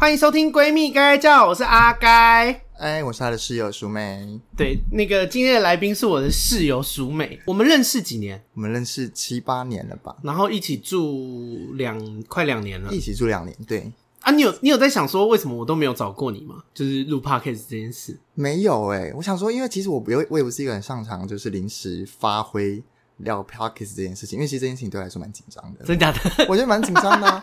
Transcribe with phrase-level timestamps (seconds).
[0.00, 4.40] 欢迎收听《闺蜜该该叫》，我是阿该，哎，我是他的室友淑美。
[4.56, 8.40] 对，那个今天的来宾是我的室友淑美，我们认识几年？
[8.54, 10.14] 我们认识七八年了吧？
[10.22, 13.52] 然后一起住两快两年了，一起住两年。
[13.66, 16.62] 对啊，你有你有在想说为什么我都没有找过你吗？
[16.72, 19.12] 就是录 Podcast 这件事，没有哎、欸。
[19.14, 22.80] 我想说，因为其实我不，我也不是一个很擅长，就是临时发挥
[23.16, 25.84] 聊 Podcast 这件事情，因为其实这件事情对我来说蛮紧张的。
[25.84, 26.46] 真的假的？
[26.48, 27.42] 我觉得蛮紧张的、啊。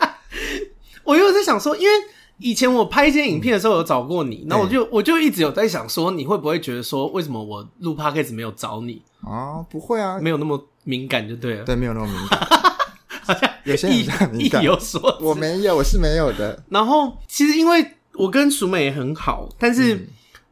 [1.03, 1.93] 我又在想说，因为。
[2.39, 9.64] 以前我拍一些影片的时候有找过你，那、嗯、我就我就一直有在想说，你会不会觉得说，为什么我录 Podcast 没有找你啊？
[9.69, 11.63] 不会啊，没有那么敏感就对了。
[11.63, 12.39] 对，没有那么敏感，
[13.24, 14.61] 好像有些人很敏感。
[14.61, 16.63] 有所我没有，我是没有的。
[16.69, 20.07] 然后其实因为我跟淑美也很好，但是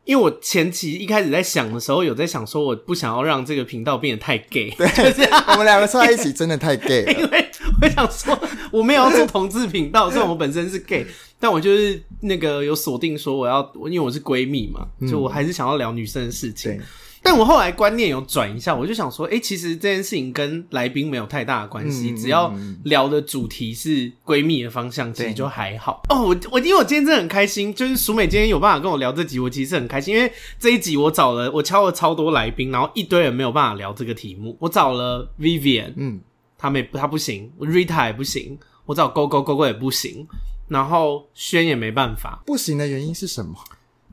[0.06, 4.70] 因为我前期一开始在想的时候，有在想说，我不想要让这个频道变得太 gay。
[4.72, 7.12] 对，就是、我们两个在一起真的太 gay 了。
[7.20, 7.50] 因为
[7.84, 8.40] 我想说，
[8.72, 11.06] 我没有要做同志频道，虽然我本身是 gay。
[11.40, 16.80] 但我就是那个有锁定说我要，因为我是闺蜜嘛，嗯，就我还是想要聊女生的事情。
[17.22, 22.54] 但我后来观念有转一下，我就想说，哎，欸，其实这件事情跟来宾没有太大的关系，嗯，只要
[22.86, 26.02] 聊的主题是闺蜜的方向，其实就还好。
[26.10, 34.58] 哦，我我因为我今天真的很开心，就是淑美今天有办法跟我聊这集，我其实很开心，因为这一集我找了我敲了超多来宾，然后一堆人没有办法聊这个题目。
[34.62, 36.20] 我找了 Vivian，嗯，
[36.64, 40.26] 他没他不行，Rita 也不行，我找 GoGo GoGo 也不行。
[40.70, 43.54] 然后轩也没办法，不行的原因是什么？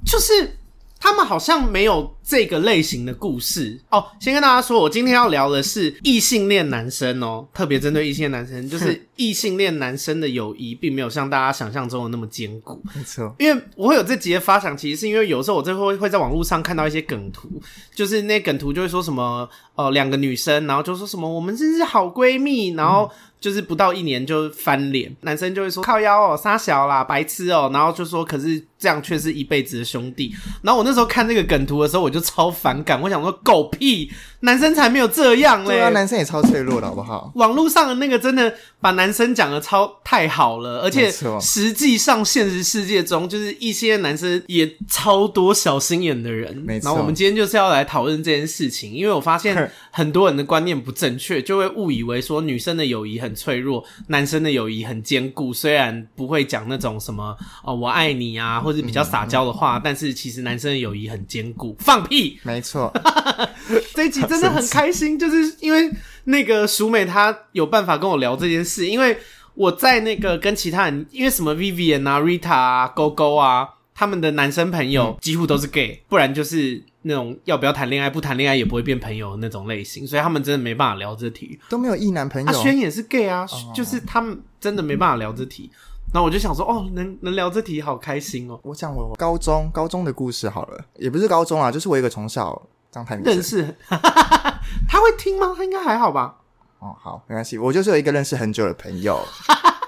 [0.04, 0.58] 就是
[0.98, 4.06] 他们好像没有这个类型的故事哦。
[4.20, 12.80] 先跟大家说，我今天要聊的是异性恋男生哦，特别针对异性恋男生， 就是异性恋男生的友谊并没有像大家想象中的那么坚固。
[12.94, 17.50] 没错，因为我会有这集的发想，其实是因为有时候我最后会在网络上看到一些梗图，
[17.92, 23.10] 就是那梗图就会说什么呃两个女生，然后就说什么我们真是好闺蜜，然后。
[23.40, 30.30] 就是不到一年就翻脸，男生就会说靠腰哦，杀小啦，白痴哦，然后就说可是这样却是一辈子的兄弟。
[30.60, 35.68] 然后我那时候看这个梗图的时候，我就超反感，我想说狗屁，男生才没有这样嘞。
[35.70, 37.32] 对啊，男生也超脆弱的好不好？
[37.36, 46.54] 网络上的那个真的把男生讲的超太好了，而且实际上现实世界中就是一些男生也超多小心眼的人。
[46.66, 46.84] 没错。
[46.84, 53.30] 然后我们今天就是要来讨论这件事情，因为我发现很多人的观念不正确，就会误以为说女生的友谊很。
[53.30, 55.54] 很脆弱，男生的友谊很坚固。
[55.54, 61.76] 虽然不会讲那种什么哦“我爱你”啊，或者比较撒娇的话，嗯，但是其实男生的友谊很坚固。
[61.78, 62.92] 放屁，没错。
[63.94, 65.90] 这一集真的很开心，就是因为
[66.24, 68.86] 那个淑美她有办法跟我聊这件事。
[68.86, 69.18] 因为
[69.54, 76.82] 我在那个跟其他人，因为什么 Vivian 啊、Rita 啊、GoGo 啊，他们的男生朋友几乎都是 gay，不然就是。
[77.02, 82.46] 那种要不要谈恋爱，不谈恋爱也不会变朋友的那种类型，所以他们真的没办法聊这题，都没有异男朋友。
[82.46, 83.74] 阿轩也是 gay 啊，oh.
[83.74, 85.70] 就是他们真的没办法聊这题。
[86.12, 88.58] 那、嗯、我就想说，哦，能能聊这题，好开心哦。
[88.62, 92.60] 我讲我高中高中的故事好了，也不是高中啊，就是我一个从小
[92.90, 95.54] 张太认识， 他会听吗？
[95.56, 96.36] 他应该还好吧？
[96.80, 99.20] 哦，好，没关系，我就是有一个认识很久的朋友，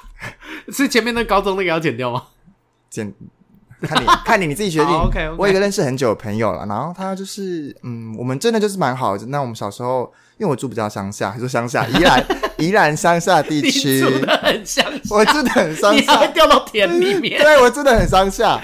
[0.72, 2.25] 是前面那高中那个要剪掉吗？
[2.88, 3.12] 剪。
[3.82, 4.94] 看你， 看你，你自己决定。
[4.94, 5.34] Oh, okay, okay.
[5.37, 9.27] 我有一个认识很久的朋友了，然后他就是，嗯，我们真的就是蛮好的。
[9.27, 10.12] 那我们小时候，
[10.43, 12.27] 因为我住比较乡下，还是乡下，宜兰，
[12.59, 17.39] 宜兰乡下地区，住的很乡下，我住的很乡下，你还会掉到田里面。
[17.41, 18.61] 对，我住的很乡下。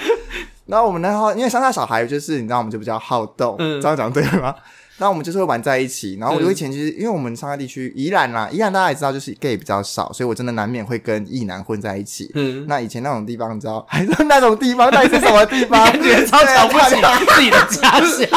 [0.67, 4.53] 然后我们那时候，因为乡下小孩就是，你知道，我们就比较好动，嗯，这样讲对吗？
[4.99, 12.29] 然后我们就是会玩在一起，然后我以前其实、嗯、因为我们上海地区宜兰啦，宜兰大家也知道就是 gay 比较少，所以我真的难免会跟异男混在一起。
[12.35, 15.85] 嗯，那以前那种地方你知道，还是那种地方到底是什么地方？
[15.87, 16.97] 感觉超瞧不起
[17.33, 18.29] 自己的家乡，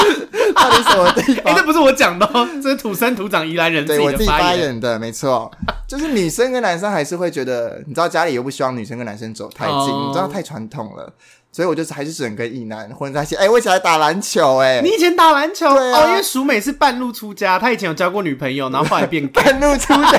[0.61, 1.45] 到底什么地方？
[1.45, 5.51] 哎、欸，这不是我讲的哦，这是土生土长宜兰人对，我自己发言的，没错。
[5.87, 11.11] 就是女生跟男生还是会觉得，你知道家里又不希望女生跟男生走太近，哦、你知道太传统了。
[11.53, 13.35] 所以我就是还是只能跟异男混在一起。
[13.35, 15.67] 哎、欸，我以前还打篮球、欸，哎，你以前打篮球？
[15.75, 20.17] 对、啊、哦，因为淑美是半路出家，她以前有交过女朋友，然后后来变 半路出家。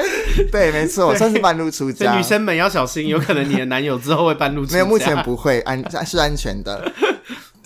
[0.50, 2.16] 对，没错，算是半路出家。
[2.16, 4.76] 女生们要小心，有可能你的男友之后会半路出家。
[4.76, 6.90] 没有，目前不会，安是安全的。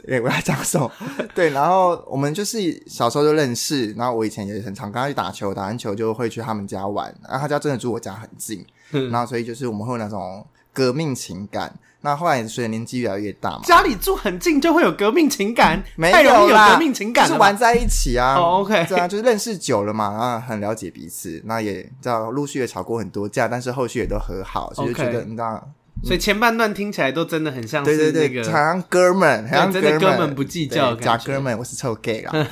[0.06, 0.90] 对，我要这样说。
[1.34, 11.72] 对，然后我们就是小时候就认识，然后我以前也很常跟他去打球，打完球就会去他们家玩，然后他家真的住我家很近，嗯、然后所以就是我们会有那种革命情感。
[12.02, 18.34] 那后来随着年纪越来越大嘛，家里住很近就会有革命情感，没有啦，有革命情感，是玩在一起啊。
[18.34, 25.66] 哦，OK， 对啊，就是认识久了嘛，然后很了解彼此，那也知道陆续也吵过很多架，但是后续也都和好，所以就觉得你知道，
[26.04, 32.32] 所以前半段听起来都真的很像是对对对，好像哥们，好像真的哥们不计较，假哥们，我是臭 gay 啦，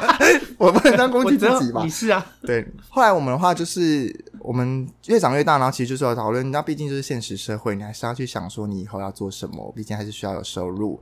[0.56, 1.82] 我不能当工具自己吧？
[1.82, 2.66] 你是啊，对。
[2.88, 4.24] 后来我们的话就是。
[4.42, 10.98] 我们越长越大，然后其实就是要讨论，那毕竟就是现实社会，你还是要去想说你以后要做什么，毕竟还是需要有收入。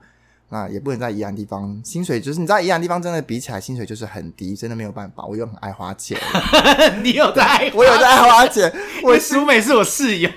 [0.51, 5.27] 那也不能在宜兰地方，薪水就是你知道，宜兰地方真的比起来，薪水就是很低，真的没有办法。
[5.27, 6.19] 我又很爱花钱，
[7.05, 7.71] 你有在？
[7.77, 8.73] 我有在爱花钱。
[9.03, 10.31] 我苏美是我室友，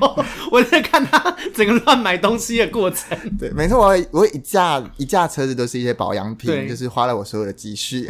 [0.51, 3.17] 我在看他整个乱买东西的过程。
[3.39, 8.05] 对，没错，我我一架一架车子都是一些保养品，就是花了我所有的积蓄。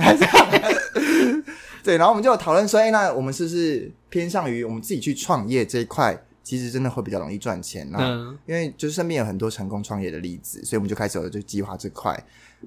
[1.84, 6.20] 对，然后我们就有讨论说，哎，那我们是不是偏向于我们自己去创业这一块？
[6.44, 8.00] 其实真的会比较容易赚钱，那
[8.46, 12.18] 因为就是身边有很多成功创业的例子，所以我们就开始有就计划这块。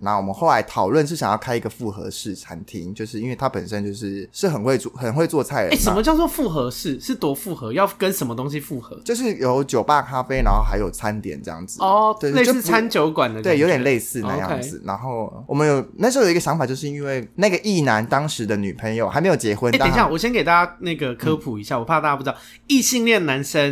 [0.00, 5.69] 那我们后来讨论是想要开一个复合式餐厅，就是因为它本身就是是很会做很会做菜的。
[5.69, 6.99] 哎、欸，什么叫做复合式？
[6.99, 7.73] 是多复合？
[7.73, 9.00] 要跟什么东西复合？
[9.05, 11.81] 就是有酒吧、咖啡，然后还有餐点这样子。
[11.81, 13.41] 哦，对，类似餐酒馆的。
[13.41, 14.82] 对，有点类似那样子。
[14.85, 19.73] 然后我们有那时候有一个想法，就是因为那个异男当时的女朋友还没有结婚。
[19.73, 22.37] 哎、欸，等一下，我先给大家那个科普一下，嗯、我怕大家不知道，
[22.67, 23.63] 异性恋男生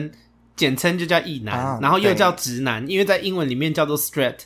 [0.56, 4.36] 简称就叫异男，啊、然后又叫直男，因为在英文里面叫做 straight。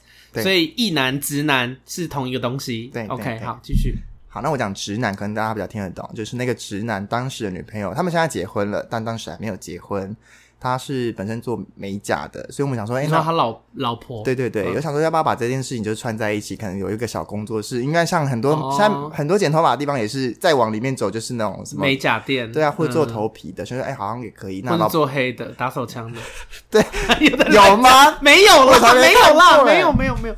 [0.42, 2.90] 所以，异男、直男是同一个东西。
[2.92, 3.94] 对，OK，好，继续。
[4.28, 10.14] 好，那我讲直男，可能大家比较听得懂，就是那个直男当时的女朋友，他们现在结婚了，但当时还没有结婚。
[10.58, 26.18] 他是本身做美甲的，所以我们想说，哎、欸，那他老老婆，对对对，有、嗯、想说要不要把这件事情就串在一起，可能有一个小工作室，应该像很多、哦、像很多剪头发的地方也是再往里面走，就是那种什么美甲店，对啊，会做头皮的，所以说哎，好像也可以，那做黑的，打手枪的，
[26.70, 26.82] 对，
[27.52, 28.18] 有吗？
[28.20, 30.36] 没有了，没有啦，没有，没有，没有。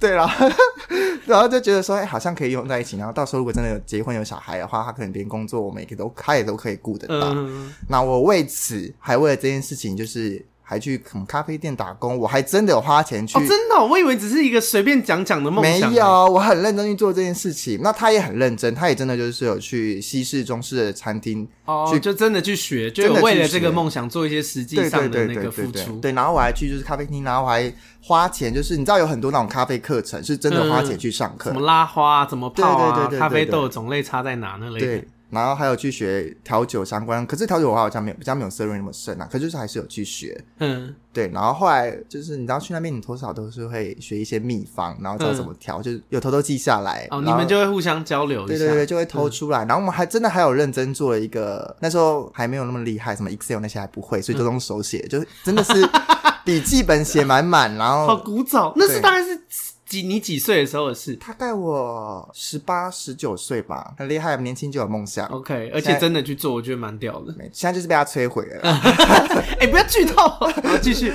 [0.00, 0.28] 对了，
[1.26, 2.96] 然后就觉得说，哎，好像可以用在一起。
[2.96, 7.32] 然后到时候如果真的有结婚有小孩的话，他可能连工作，我们也都他也都可以顾得到。
[7.36, 10.44] 嗯、那我为此还为了这件事情，就是。
[10.70, 13.36] 还去咖啡店打工，我还真的有花钱去。
[13.36, 15.90] 哦，真的，哦，我以为只是一个随便讲讲的梦想。
[15.90, 17.80] 没有，我很认真去做这件事情。
[17.82, 25.96] 那他也很认真，他也真的就是有去西式、中式的餐厅，哦，去就真的去学，就为了这个梦想做一些实际上的那个付出。
[25.96, 35.04] 对，然后我还去就是咖啡厅，然后我还花钱，就是你知道有很多那种咖啡课程是真的花钱去上课，怎、嗯、么拉花，怎么泡啊，咖啡豆种类差在哪那类的。
[35.30, 40.42] 对然后还有去学调酒相关，可是调酒的话好像没有比较没有 Sir 那么深啊，可是就是还是有去学。
[40.58, 41.28] 嗯，对。
[41.28, 47.06] 然后后来就是你知道去那边，你多少都是会学一些秘方，然后知道怎么调，嗯、就是有偷偷记下来。
[47.10, 48.58] 哦，你们就会互相交流一下。
[48.58, 49.64] 对对对，就会偷出来。
[49.64, 55.72] 嗯、然后我们还真的还有认真做了一个，那时候还没有那么厉害，什么 Excel 那些还不会，所以都用手写，嗯、就真的是
[56.44, 59.40] 笔记本写满满，然后好古早，那是大概是。
[59.90, 61.16] 几你几岁的时候的事？
[61.16, 65.26] 大概我十八十九岁吧，很厉害，年轻就有梦想。
[65.26, 67.34] OK，而且真的去做，我觉得蛮屌的。
[67.52, 68.60] 现在就是被他摧毁了。
[69.58, 70.48] 哎、欸，不要剧透，
[70.80, 71.12] 继续。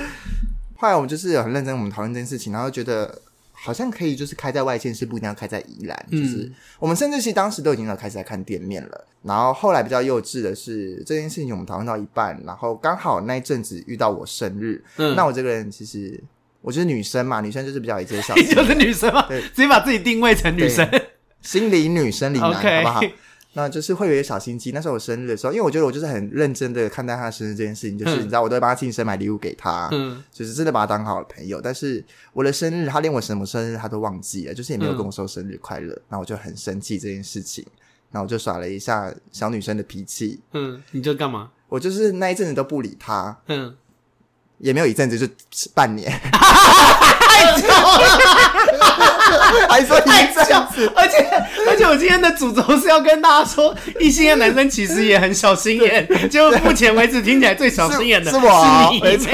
[0.76, 6.06] 后来我们就是很认真，我们讨论这件事情，然后觉得好像可以，就是开在外县市，不一定要开在宜兰。
[6.12, 9.06] 就是我们甚至是当时都已经有开始在看店面了。
[9.22, 14.84] 然后后来比较幼稚的是这件事情，我们讨论到一半，然后刚好那一阵子遇到我生日。
[14.98, 16.22] 嗯，那我这个人其实。
[16.66, 20.84] 我就是女生嘛，女生就是比较一些小 心，就是女生嘛，对，直接把自己定位成女生，
[21.40, 23.00] 心理女生理男.好不好？
[23.52, 24.72] 那就是会有一些小心机。
[24.72, 31.60] 那时候我生日的时候，因为我觉得我就是很认真的看待他生日这件事情，就是你知道，我都会帮他庆生，买礼物给他，嗯，就是真的把他当好的朋友。
[31.60, 35.96] 但是我的生日，他连我什么生日他都忘记了，就是也没有跟我说生日快乐。
[36.08, 37.64] 那、嗯、我就很生气这件事情，
[38.10, 40.40] 那我就耍了一下小女生的脾气。
[40.52, 41.52] 嗯，你就干嘛？
[41.68, 43.38] 我就是那一阵子都不理他。
[43.46, 43.72] 嗯。
[44.58, 45.26] 也没有一阵子，就
[45.74, 48.08] 半年，太久了，
[49.68, 50.02] 还说一
[50.34, 51.18] 阵子，而且
[51.68, 59.00] 而且我今天的主轴是要跟大家说，异性的男生其实也很小心眼，就目前为止听起来最小心眼的是，是我、哦，是你。
[59.02, 59.30] 没错。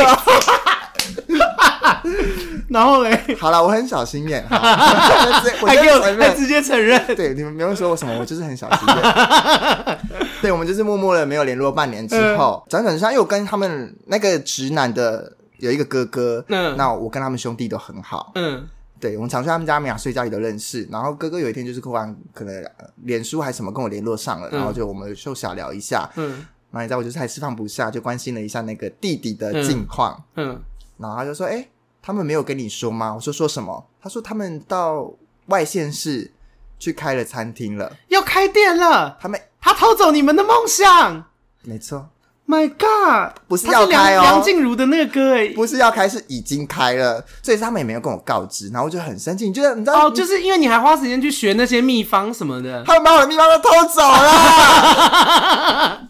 [2.73, 9.99] 然后嘞，好了，我很小心眼， 还给我还直接承认，对，你们不用说我什么，我就是很小心眼。
[10.41, 18.67] 对，我们就是默默的没有联络半年之后，辗转身，因为我跟他们那个直男的有一个哥哥，嗯，那我跟他们兄弟都很好，嗯，
[18.99, 20.89] 对，我们常去他们家，他们俩睡觉也都认识。
[20.91, 22.65] 然后哥哥有一天就是突然可能
[23.05, 26.31] 脸书还什么跟我联络上了，然后就我们就小聊一下，嗯，
[26.71, 30.59] 然后你知道我就是还是放不下，就关心了一下那个弟弟的近况，嗯，
[30.97, 31.69] 然后他就说，哎。
[32.03, 33.15] 他们没有跟你说吗？
[33.15, 33.87] 我说说什么？
[34.03, 35.09] 他说他们到
[35.47, 36.33] 外县市
[36.79, 39.17] 去开了餐厅了，要开店了。
[39.21, 41.27] 他们他偷走你们的梦想，
[41.63, 42.09] 没错。
[42.45, 47.25] My God，不是要开哦，梁静茹的那个歌诶，不是要开，是已经开了。
[47.41, 49.47] 所以他们也没有跟我告知，然后我就很生气。
[49.47, 50.09] 你觉得你知道？
[50.09, 56.09] 哦，就是因为你还花时间去学那些秘方什么的，他们把我的秘方都偷走了。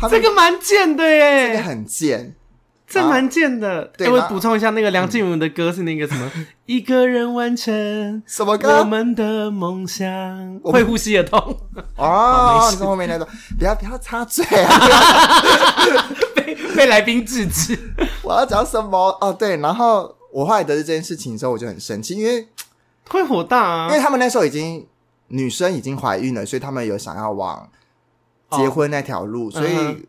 [0.10, 2.34] 这个蛮贱的耶，这个很贱。
[2.86, 3.84] 这蛮贱的。
[3.98, 6.30] 对，我补充一下，那个梁静茹的歌是那个什么？
[6.66, 8.78] 一个人完成什么歌？
[8.78, 10.06] 我们的梦想，
[10.62, 11.38] 会呼吸的痛。
[11.96, 13.26] 哦， 你说后面那种，
[13.58, 16.12] 不要不要插嘴啊！
[16.36, 17.76] 被被来宾制止。
[18.22, 19.18] 我要讲什么？
[19.20, 22.46] 哦，对，然后我后来得知这件事情之后，我就很生气，因为
[23.08, 24.86] 会火大啊，因为他们那时候已经
[25.28, 27.68] 女生已经怀孕了，所以他们有想要往
[28.52, 30.06] 结婚那条路，所以。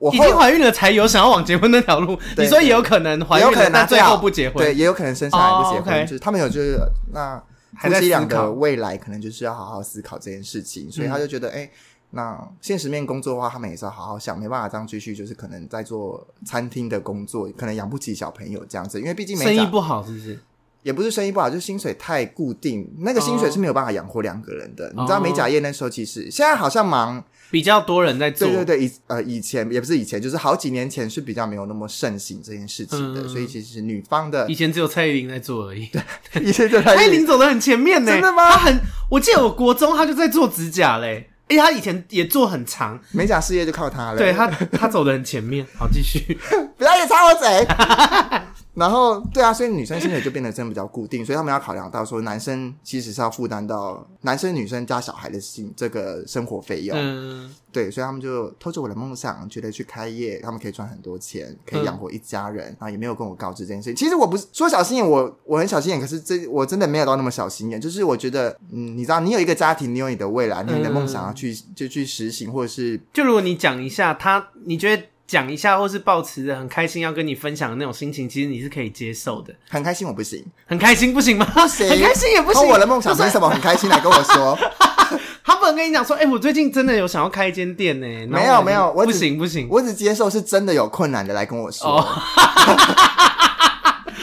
[0.00, 6.80] 我已经怀孕了才有想要往结婚那条路，你说也有可能怀孕了，但最后不结婚，对，也有可能生下来不结婚，就是他们有就是
[7.12, 7.36] 那
[7.78, 11.70] 夫妻俩的未来可能就是要好好思考这件事情，所以他就觉得，哎，
[12.12, 20.38] 那现实面工作的话，他们也是要好好想，没办法这样继续，就是可能在做餐厅的工作，可能养不起小朋友这样子，因为毕竟生意不好，是不是？
[20.82, 24.90] 也不是生意不好，就是薪水太固定，那个薪水是没有办法养活两个人的。
[24.96, 27.22] 你知道美甲业那时候其实现在好像忙。
[27.50, 35.88] 比较多人在做，对对对，以呃以前也不是以前，就是好几年前是比较没有那么盛行这件事情的，嗯、所以其实女方的以前只有蔡依林在做而已。
[36.32, 38.52] 对，以前就蔡蔡依林走的很前面呢，真的吗？
[38.52, 38.80] 她很，
[39.10, 44.18] 我记得我国中她就在做指甲嘞，而且她以前也做很长，美甲事业就靠她了。
[44.18, 45.66] 对她，她走的很前面。
[45.76, 46.38] 好，继续，
[46.78, 47.66] 不要也插我嘴。
[48.72, 56.96] 然后，对啊，所以女生薪水就变得真的比较固定，所以他们要考量到说，男生其实是要负担到男生女生加小孩的薪这个生活费用。
[56.96, 63.96] 嗯，对，所以他们就偷着我的梦想，觉得去开业，他们可以赚很多钱，可以养活一家人，嗯、然后也没有跟我告知这件事情。
[63.96, 67.80] 其实我不是说小心眼，我我很小心眼，可是这我真的没有到那么小心眼。
[67.80, 75.02] 就是我觉得，嗯，你知道，你有一个家庭，你有你的未来，你有你的梦想要去就去实行，或者是就如果你讲一下他，你觉得。
[75.30, 79.54] 讲一下，或是抱持着很开心要跟你分享的那种心情，其实你是可以接受的。
[79.68, 81.46] 很开心我不行，很开心不行吗？
[81.54, 82.66] 不行，很开心也不行。
[82.66, 83.48] 我的梦想是什么？
[83.48, 84.58] 很开心来跟我说。
[85.44, 88.06] 他不能跟你讲说，哎、欸，我最近真的有想要开一间店呢。
[88.26, 91.88] 没有没有，我不行不行，我只接受是真的有困难的来跟我说。
[91.88, 92.04] Oh.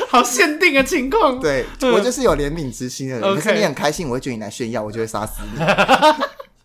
[0.10, 3.36] 好限定的情况，对，我就是有怜悯之心的人。
[3.36, 5.64] 可是你很开心，我会觉得你来炫耀，我就会杀死你。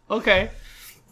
[0.08, 0.50] OK。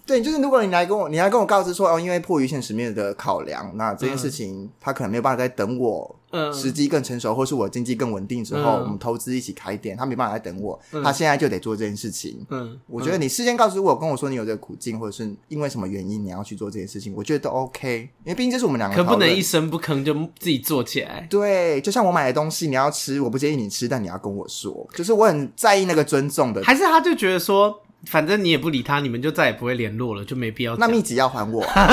[0.07, 12.45] 对，就是如果你来跟我，你来跟我告知说哦，因为迫于现实面的考量，那这件事情他可能没有办法再等我，嗯，时机更成熟，或是我经济更稳定之后，我们投资一起开店，他没办法再等我，他现在就得做这件事情。
[12.50, 21.26] 嗯，我觉得你事先告诉我，跟我说你有这个苦境，或者是因为什么原因你要去做这件事情，我觉得都 OK，因为毕竟这是我们两个，可不能一声不吭就自己做起来。
[21.30, 26.62] 对，就像我买的东西你要吃，我不建议你吃，但你要跟我说，就是我很在意那个尊重的。
[26.64, 27.80] 还是他就觉得说。
[28.07, 30.75] 反正你也不理他，你们就再也不会联络了，就没必要。
[30.76, 31.87] 那秘籍要还我， 还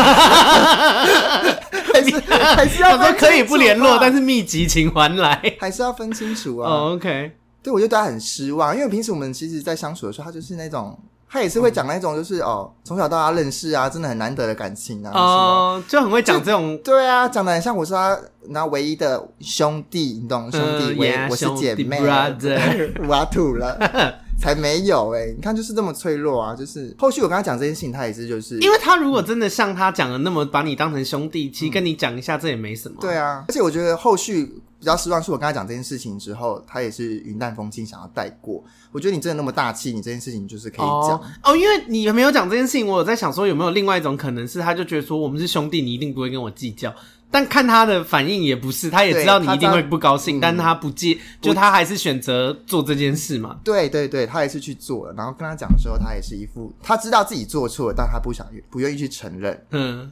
[2.02, 2.18] 是
[2.56, 6.72] 还是要说可以不联络，但是秘籍请还来，还是要分清楚啊。
[6.72, 10.98] Oh, OK，对，我就对他很失望，因为平时我们其实，在相处的时候，他就是那种，
[11.30, 18.18] 他也是会讲那种，就是、嗯、哦，从小到大认识啊，真的很难得的感情啊，哦，uh, 就很会讲这种，对啊，讲的很像我是他
[18.50, 22.00] 那唯一的兄弟，你懂兄弟，我、uh, yeah, 我是姐妹
[23.06, 23.78] 我要吐了。
[24.40, 25.34] 才没有哎、欸！
[25.36, 26.56] 你看，就是这么脆弱啊！
[26.56, 32.96] 就是后续我跟他讲这件事情，他也是就是，因为他如果真的像他讲的那么把你当成兄弟，其实跟你讲一下这也没什么。
[33.02, 34.46] 对啊，而且我觉得后续
[34.80, 38.64] 比较失望是我跟他讲这件事情之后，他也是云淡风轻想要带过。
[38.92, 41.58] 我觉得你真的那么大气，你这件事情就是可以讲哦，哦。
[41.58, 46.94] 因为你有没有讲这件事情，我有在想说有没有另外一种可能是，他就觉得说我们是兄弟，你一定不会跟我计较。
[47.30, 53.60] 但看他的反应也不是，他也知道你一定会不高兴，但他不介，嗯、就他还是选择做这件事嘛。
[53.64, 55.14] 对对对，他还是去做了。
[55.14, 59.66] 然后跟他讲的时候，他也是一副他知道自己做错了，但他不想不愿意去承认。
[59.72, 60.12] 嗯。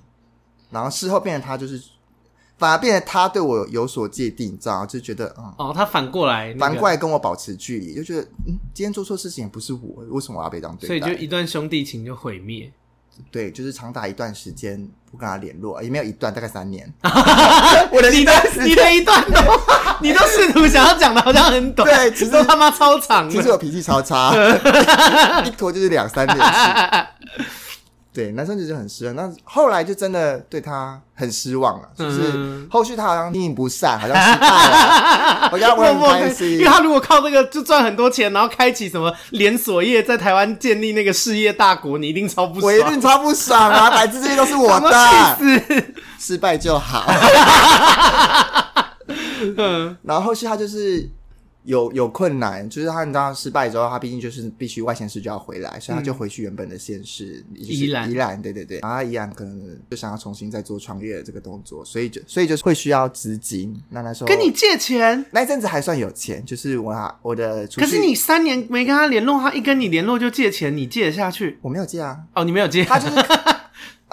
[0.69, 1.81] 然后事后变成他就是，
[2.57, 4.85] 反而变得他对我有所芥蒂，你知道吗？
[4.85, 5.53] 就觉得嗯。
[5.57, 11.05] 哦，他反过来、那个，反过来跟我保持距离，就觉得嗯，今天做错事情也不是我，为什么我要被这样对待？
[11.05, 12.71] 所以就一段兄弟情就毁灭。
[13.31, 16.91] 对，就是长达一段时间不跟他联络，也没有一段，大概三年。
[17.91, 19.41] 我的一段你的一段都，
[20.01, 23.29] 你都试图想要讲的好像很短，对，其实都他妈超长。
[23.29, 24.33] 其实我脾气超差，
[25.45, 26.37] 一拖就是两三年。
[28.15, 29.13] 对，男生就是很失望。
[29.13, 35.49] 那后来就真的对他很失望了，就是后续他好像经营不善，好像失败了。
[35.51, 42.71] 我觉得我很开心，因为他如果靠这个就赚很多钱，然后开启什么连锁业，在台湾建立那个事业大国，你一定超不爽。
[42.71, 43.89] 我一定超不爽啊！
[43.91, 44.89] 来自这些都是我的，
[46.17, 47.05] 失败就好。
[49.57, 51.09] 嗯，然后后续他就是。
[51.65, 63.75] 有有困难，就是他你知道失败之后，他毕竟就是必须外县市就要回来，所以他就回去原本的县市，嗯就是、宜兰，宜兰，对对对，然后他宜兰可能就想要重新再做创业的这个动作，所以就所以就会需要资金。
[63.89, 71.57] 那那时候跟你借钱，那一阵子还算有钱，就是我我的，可是你三年没跟他联络，他一跟你联络就借钱，你借得下去？
[71.61, 73.15] 我没有借啊，哦，你没有借，他就是。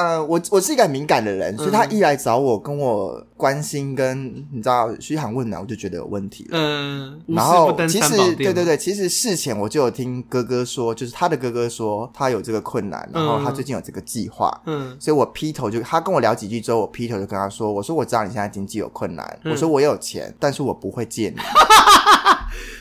[0.03, 6.51] 呃，我我是一个很敏感的人，所以他一来找我跟我关心跟你知道嘘寒问暖，我就觉得有问题了。
[6.53, 14.51] 嗯，然后其实对对对，其实事前我就有听哥哥说，就是他的哥哥说他有这个困难，然后他最近有这个计划。
[14.67, 21.37] 嗯，所以我劈头就他跟我聊几句之后，我劈头就跟他说，我说我知道你现在经济有困难，我说我有钱，但是我不会借你。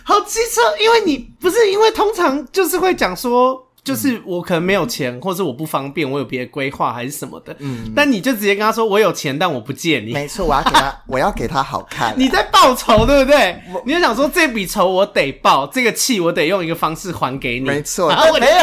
[0.04, 3.68] 好机车，因为你不是因为通常就是会讲说。
[3.84, 7.56] 就是我可能没有钱，或者我不方便，我有别的规划还是什么的。
[7.58, 10.14] 嗯，但你就直接跟他说我有钱，但我不借你。
[10.14, 12.14] 没错，我要给他， 我要给他好看。
[12.16, 13.60] 你在报仇，对不对？
[13.84, 17.66] 你就想说这笔仇我得报，这个气我得用一个方式还给你。
[17.66, 18.62] 没错，我没有，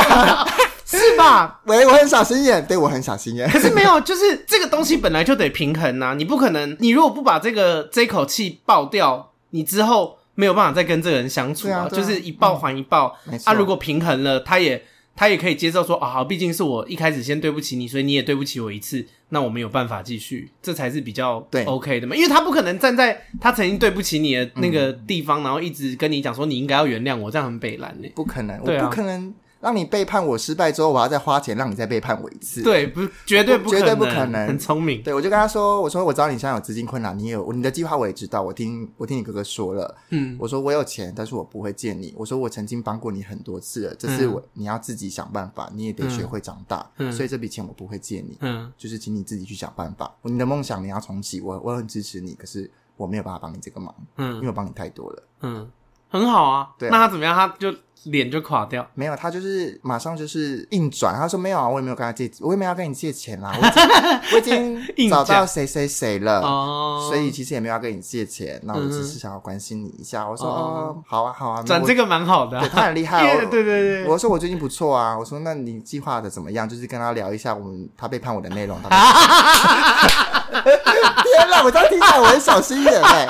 [0.86, 1.60] 是吧？
[1.64, 3.50] 喂，我很小心眼，对我很小心眼。
[3.50, 11.80] 可是没有，就是这个东西本来就得平衡呐，你不可能，你如果不把这个这口气爆掉，你之后没有办法再跟这个人相处啊。
[11.80, 14.80] 啊啊就是一报还一报，嗯、啊，如果平衡了，他也。
[15.18, 22.14] 他也可以接受说啊，好，毕竟是我一开始先对不起你，所以你也对不起我一次，那我们有办法继续，这才是比较对 OK 的嘛。
[22.14, 28.08] 因为他不可能站在他曾经对不起你的那个地方，嗯、然后一直跟你讲说你应该要原谅我，这样很北蓝呢。
[28.14, 29.34] 不可能，我不可能。
[29.60, 32.62] 让你背叛我失败之后，我要再花钱让你再背叛我一次。
[32.62, 34.46] 对，不，绝对不可能，绝对不可能。
[34.46, 35.02] 很聪明。
[35.02, 38.40] 对，我就跟他说：“我说我知道你现在有资金困难，你有你的计划，我也知道。
[38.40, 42.14] 我听我听你哥哥说了，嗯，我说我有钱，但是我不会借你。
[42.16, 46.88] 我说我曾经帮过你很多次了，这是我、嗯、你要自己想办法，你也得学会长大。
[46.98, 48.36] 嗯，所以这笔钱我不会借你。
[48.40, 50.14] 嗯，就是请你自己去想办法。
[50.22, 53.92] 你的梦想你要重启，我我很支持你，可是我没有办法帮你这个忙。
[54.18, 55.22] 嗯，因为我帮你太多了。
[55.40, 55.68] 嗯，
[56.08, 56.70] 很好啊。
[56.78, 57.34] 对啊，那他怎么样？
[57.34, 57.74] 他就。
[58.04, 63.62] 脸就垮掉，没有，他就是马上就是硬转，他说没有啊，我也没有跟他借，我也没有要跟你借钱啦，我
[64.34, 66.40] 我已经找到谁谁谁了，
[67.08, 70.28] 所以其实也没有要跟你借钱，那我只是想要关心你一下。
[70.28, 76.68] 我说哦，好啊好啊，转这个蛮好的，他很厉害哦， 对对对，我说我最近不错啊，我说那你计划的怎么样？
[76.68, 78.78] 就是跟他聊一下我们他背叛我的内容。
[78.82, 78.88] 他
[80.58, 83.26] 天哪，我这样听起来我很小心眼哎。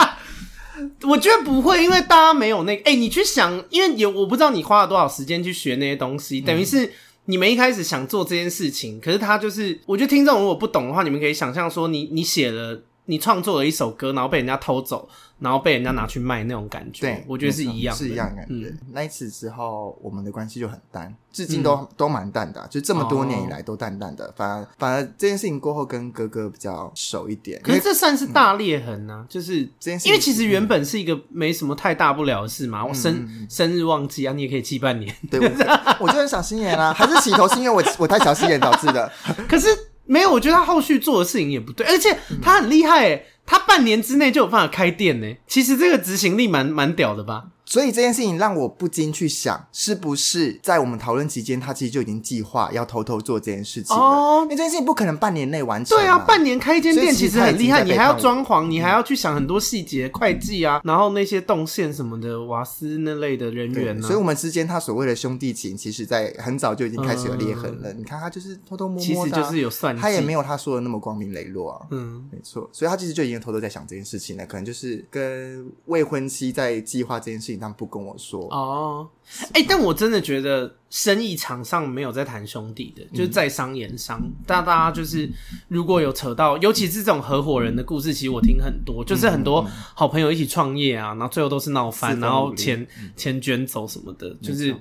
[1.02, 2.82] 我觉得不会，因为大家没有那个。
[2.90, 6.92] 哎、你去想，因为有我不知道你花了多少时间去学那些东西，等于是
[7.26, 15.08] 你们一开始想做这件事情，可是他就是，我觉得听众如果不懂的话，你们可以想象说，你你写了，你创作了一首歌，然后被人家偷走。
[15.40, 18.74] 然后被人家拿去卖那种感觉，对，我觉得是一样，是一样的感觉。
[18.90, 24.34] 那一次之后，我们的关系就很淡，至今都都蛮淡的，就这么多年以来都淡淡的。
[24.36, 27.62] 反而反而这件事情过后，跟哥哥比较熟一点。
[27.62, 29.24] 可是这算是大裂痕呢？
[29.28, 32.84] 就是这件事，因为其实原本是一个没什么太大不了的事嘛。
[32.84, 35.14] 我生生日忘记啊，你也可以记半年。
[35.30, 35.38] 对，
[36.00, 39.08] 我就很小心眼啊，还是起头是因为我 我太小心眼导致的。
[39.48, 39.68] 可是
[40.08, 47.44] 没有，我觉得他后续做的事情也不对，而且他很厉害诶他半年之内就有办法开店呢，其实这个执行力蛮蛮屌的吧。
[47.68, 54.02] 所以这件事情让我不禁去想，是不是在我们讨论期间，他其实就已经计划要偷偷做这件事情了？
[54.02, 55.94] 哦，因为这件事情不可能半年内完成。
[55.98, 64.00] 对啊，半年开一间店其实很厉害，你还要装潢，你还要去想很多细节、会计啊，然后那些动线什么的，瓦斯那类的人员。
[64.00, 67.92] 所以我们之间他所谓的兄弟情，其实在很早就已经开始有裂痕了。
[67.92, 71.86] 你看他就是偷偷摸摸，其实就是有算计，他也没有他说的那么光明磊落啊。
[71.90, 78.40] 嗯，没错，所以他其实就已经偷偷在想这件事情了，可能就是跟未婚妻在计划这件事情，不跟我说。
[78.50, 79.08] 哦，
[79.52, 84.20] 哎、欸，但我真的觉得生意场上没有在谈兄弟的，就是在商言商。
[84.46, 85.28] 但大家就是
[85.68, 94.34] 如果有扯到，尤其是这种合伙人的故事，其实我听很多，就是很多好朋友一起创业啊，然后最后都是闹翻，然后钱钱卷走什么的。
[94.42, 94.74] 就是，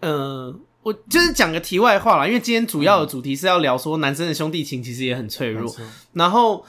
[0.00, 5.74] 呃，我就是讲个题外话啦，因为今天主要的主题是要聊说男生的兄弟情其实也很脆弱。
[6.12, 6.64] 然后，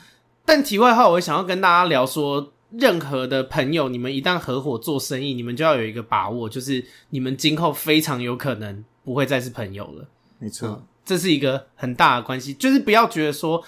[0.46, 2.54] 但题外话，我想要跟大家聊说。
[2.72, 10.06] 任何的朋友，你们一旦合伙做生意，你们就要有一个把握，就是你们今后非常有可能不会再是朋友了。
[10.38, 13.64] 没错，嗯，这是一个很大的关系，就是不要觉得说，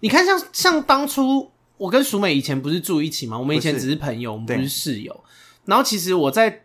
[0.00, 3.36] 你看像像当初我跟淑美以前不是住一起吗？
[3.36, 5.24] 我们以前只是朋友，我们不是室友。
[5.64, 6.64] 然后其实我在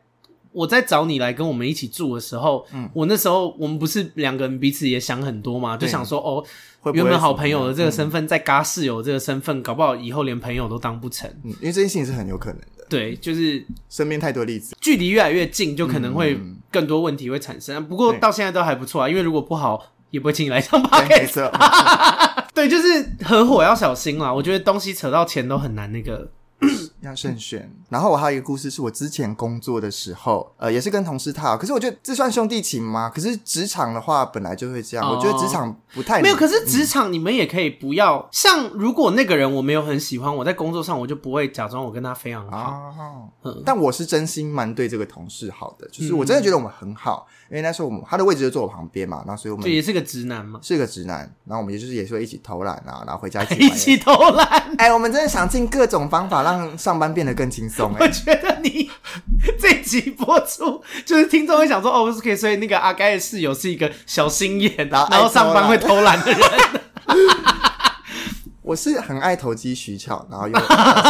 [0.51, 6.45] 我在找你来跟我们一起住的时候，嗯，我那时候我们不是两个人彼此也想很多嘛，就想说哦。
[6.93, 11.29] 原本好朋友的这个身份，在嘎室友这个身份，搞不好以后连朋友都当不成。
[11.43, 12.85] 嗯，因为这件事情是很有可能的。
[12.89, 16.37] 对，就是身边太多例子，距离越来越近，就可能会
[16.69, 17.87] 更多问题会产生。
[17.87, 21.07] 不过到现在都还不错啊，因为如果不好，也不会请你来上班。
[21.07, 21.49] 没错，
[22.53, 24.33] 对，就是合伙要小心啦。
[24.33, 26.29] 我觉得东西扯到钱都很难那个。
[27.03, 27.71] 要慎选。
[27.89, 33.11] 然后我还有一个故事，是我之前工作的时候，呃，也是跟同事套，可是我觉得这算兄弟情吗？
[33.13, 36.35] 可是职场的话本来就会这样，哦、我觉得职场不太没有。
[36.35, 42.57] 可是职场你们也可以不要、嗯、像，如果那个人我没有很喜欢，我在工作上我就不会假装我跟他非常好。
[42.57, 54.47] 哦嗯、但我是真心蛮对这个同事好的，就是我真的觉得我们很好，嗯、因为那时候我们他的位置就坐我旁边嘛，那所以我们也是个直男嘛，是个直男，然后我们也就是也是会一起偷懒啊，然后回家一起 一起偷懒。
[54.77, 57.95] 哎、欸，我们真的想尽各种方法让上班变得更轻松。
[57.99, 58.89] 我觉得你
[59.59, 66.41] 这集播出，就是听众会想说，哦，OK，所以那个阿该的室友是一个小心眼， 然后上班会偷懒的人。
[68.73, 70.53] 我是很爱投机取巧，然后又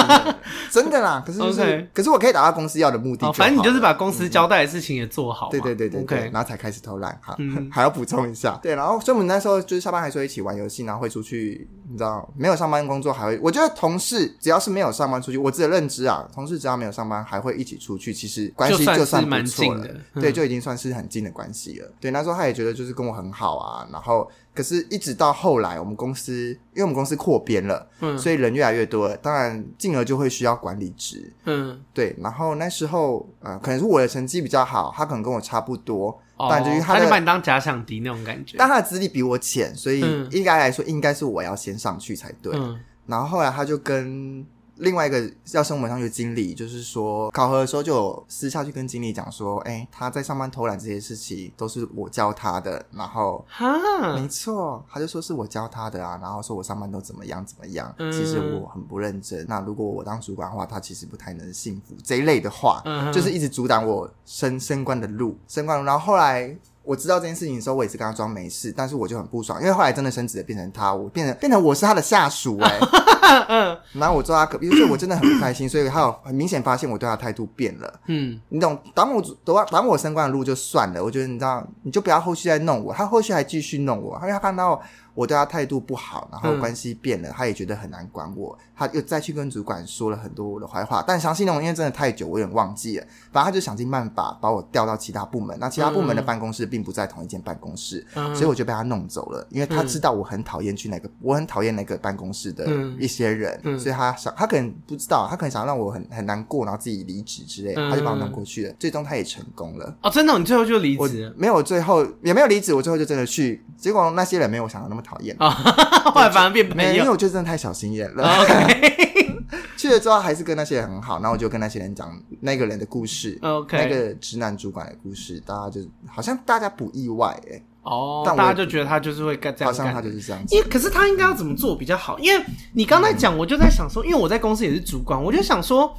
[0.70, 1.24] 真的啦。
[1.26, 1.88] 可是就是，Okay.
[1.94, 3.32] 可是我可以达到公司要的目的。
[3.32, 5.50] 反正你就是把公司交代的事情也做好。
[5.50, 7.38] 对对对对对，然后才开始偷懒哈。
[7.72, 13.40] 还要补充一下，对，然后所以我们那时候就是下班还说一起玩游戏，然后会出去，你知道，没有上班工作还会。
[13.42, 19.96] 我觉得同事只要是没有上班出去，我自己的认知啊，同事只要没有上班还会一起出去，其实关系就算蛮近的。
[20.16, 21.90] 对，就已经算是很近的关系了。
[22.02, 24.30] 对，那时候他也觉得就是跟我很好啊，然后。
[24.56, 32.16] 可是，一直到后来，我们公司因为我们公司扩编了，嗯，所以人越来越多了，当然进而就会需要管理职，嗯，对。
[32.20, 38.56] 然后那时候，呃，可能是我的成绩比较好，他可能跟我差不多，哦，但就是他就把你当假想敌那种感觉。
[38.58, 42.54] 但他的资历比我浅，所以应该来说，应该是我要先上去才对。
[42.56, 44.46] 嗯，然后后来他就跟。
[44.84, 53.66] 另外一个要升我们上去的经理，就是说考核的时候就有私下去跟经理讲说，哎、欸，他在上班偷懒这些事情都是我教他的，然后，哈，
[54.14, 59.46] 没错，他就说是我教他的啊，然后说我上班都怎么样怎么样，嗯、其实我很不认真。
[59.48, 65.84] 那如果我当主管的话，他其实不太能幸福这一类的话，嗯、就是一直阻挡我升升官的路，升官。
[65.86, 66.56] 然后后来。
[66.86, 72.80] 我知道这件事情的时候，我也是跟他装没事，但是我就很不爽，因为后来真的升职了，变成他，我变成变成我是他的下属哎、欸，
[73.48, 84.82] 嗯，然后我坐他隔壁，所以我真的很不开心，所以他有很明显发现我对他态度变了，嗯，你懂，挡我挡挡我升官的路就算了，我觉得你知道，你就不要后续再弄我，他后续还继续弄我，因为他看到。
[85.16, 91.04] 我对他态度不好，然后关系变了，嗯、他也觉得很难管我，他又再去跟主管说了很多我的坏话。
[91.06, 93.06] 但详细内容因为真的太久，我有点忘记了。
[93.32, 99.46] 反正他就想尽办法把我调到其他部门，那其他部门的办公室并不在同一间办公室，嗯、所以我就被他弄走了。
[99.52, 102.66] 因为他知道我很讨厌去那个，我很讨厌那个办公室的
[102.98, 108.74] 一些人，嗯、所以他想，他可能不知道，他可能想让我很很难过，然后自己离职之类，他就把我弄过去了。
[108.80, 109.96] 最终他也成功了。
[110.02, 111.34] 哦，真的，你最后就离职？
[111.38, 113.64] 没有，最后也没有离职，我最后就真的去。
[113.78, 115.36] 结果那些人没有我想的那么讨厌。
[115.40, 115.50] 哦
[116.14, 118.24] 后来反而变没有，因为我就真的太小心眼了。
[118.42, 119.24] OK，
[119.78, 130.56] 去了之后还是跟那些人很好，然后我就跟那些人讲那个人的故事，OK，那个直男主管的故事，大家就好像大家不意外哎、欸，哦，但大家就觉得他就是会干这样，好像他就是这样子。
[130.56, 132.18] 因为可是他应该要怎么做比较好？
[132.18, 132.44] 因为
[132.74, 135.94] 你刚才讲，我就在想说，因为我在公司也是主管，我就想说，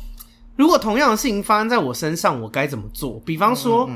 [0.57, 3.21] 如果同样的事情发生在我身上，我该怎么做？
[3.21, 3.89] 比方说，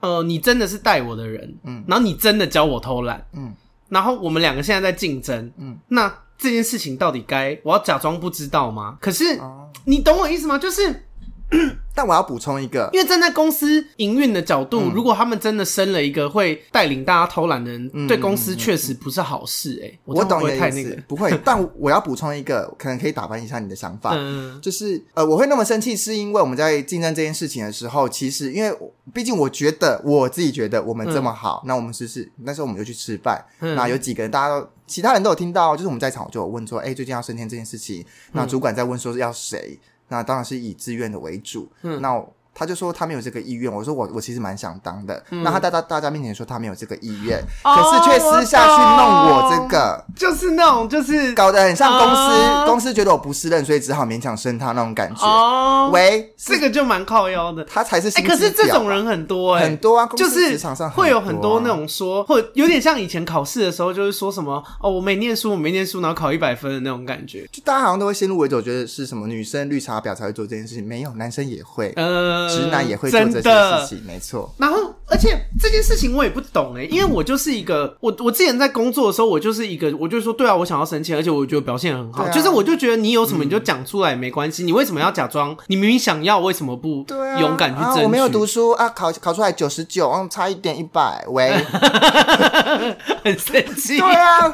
[0.00, 3.54] 呃，你真的是带我的人，嗯，然后你真的教我偷懒，嗯。
[3.90, 8.96] 然后我们两个现在在竞争，嗯，那这件事情到底该我要假装不知道吗？
[9.00, 10.58] 可是、哦、你懂我意思吗？
[10.58, 11.04] 就是。
[11.94, 19.88] 但我要补充一个，因为站在公司营运的角度，嗯、如果他们真的生了一个会带领大家偷懒的人，嗯、对公司确实不是好事、欸。
[19.88, 21.36] 哎，我懂你的意思，不会。
[21.44, 28.72] 但我要补充一个，可能可以打翻一下你的想法，嗯、就是呃，我会那么生气，是因为我们在竞争这件事情的时候，其实因为
[29.12, 32.30] 毕竟我觉得我自己觉得我们这么好，嗯、那我们试试。
[32.44, 39.80] 那时候我们就去吃饭，嗯、那有几个人，大家都其他人都有听到，就是我们在场，我就有问说，哎、欸，最近要升迁这件事情，那主管在问说是要谁？
[40.08, 41.70] 那当然是以自愿的为主。
[41.82, 42.24] 嗯，那。
[42.58, 45.22] 他就说他没有这个意愿，我说我我其实蛮想当的。
[45.30, 55.24] 嗯、那他在大大家面前说他没有这个意愿，哦、可是却私下去弄我这个，就是那种就是搞得很像公司、哦、公司觉得我不适任，所以只好勉强升他那种感觉。
[55.24, 57.64] 哦，喂，这个就蛮靠腰的。
[57.64, 60.58] 他才是哎、欸，可是这种人很多哎、欸，很多啊，就是
[60.94, 67.46] 会有很多那种说，或有点像以前考试的时候，就是说什么哦，我没念书，我没念书，然后考一百分的那种感觉。
[67.52, 73.20] 就大家好像都会先入为主，觉得是什么女生绿茶婊才会做这件事情，没有，男生也会，呃，直男也会做。
[73.20, 85.56] 这件事情没错，然后而且这件事情我也不懂哎，因为我就是一个我我之前在工作的时候，我就是一个，我就说对啊，我想要生气，而且我觉得表现很好，就是我就觉得你有什么你就讲出来没关系，你为什么要假装？
[85.66, 87.04] 你明明想要，为什么不
[87.40, 88.02] 勇敢去争取？
[88.02, 91.52] 我没有读书啊，考考出来九十九，差一点一百，喂，
[93.24, 94.52] 很生气，对啊，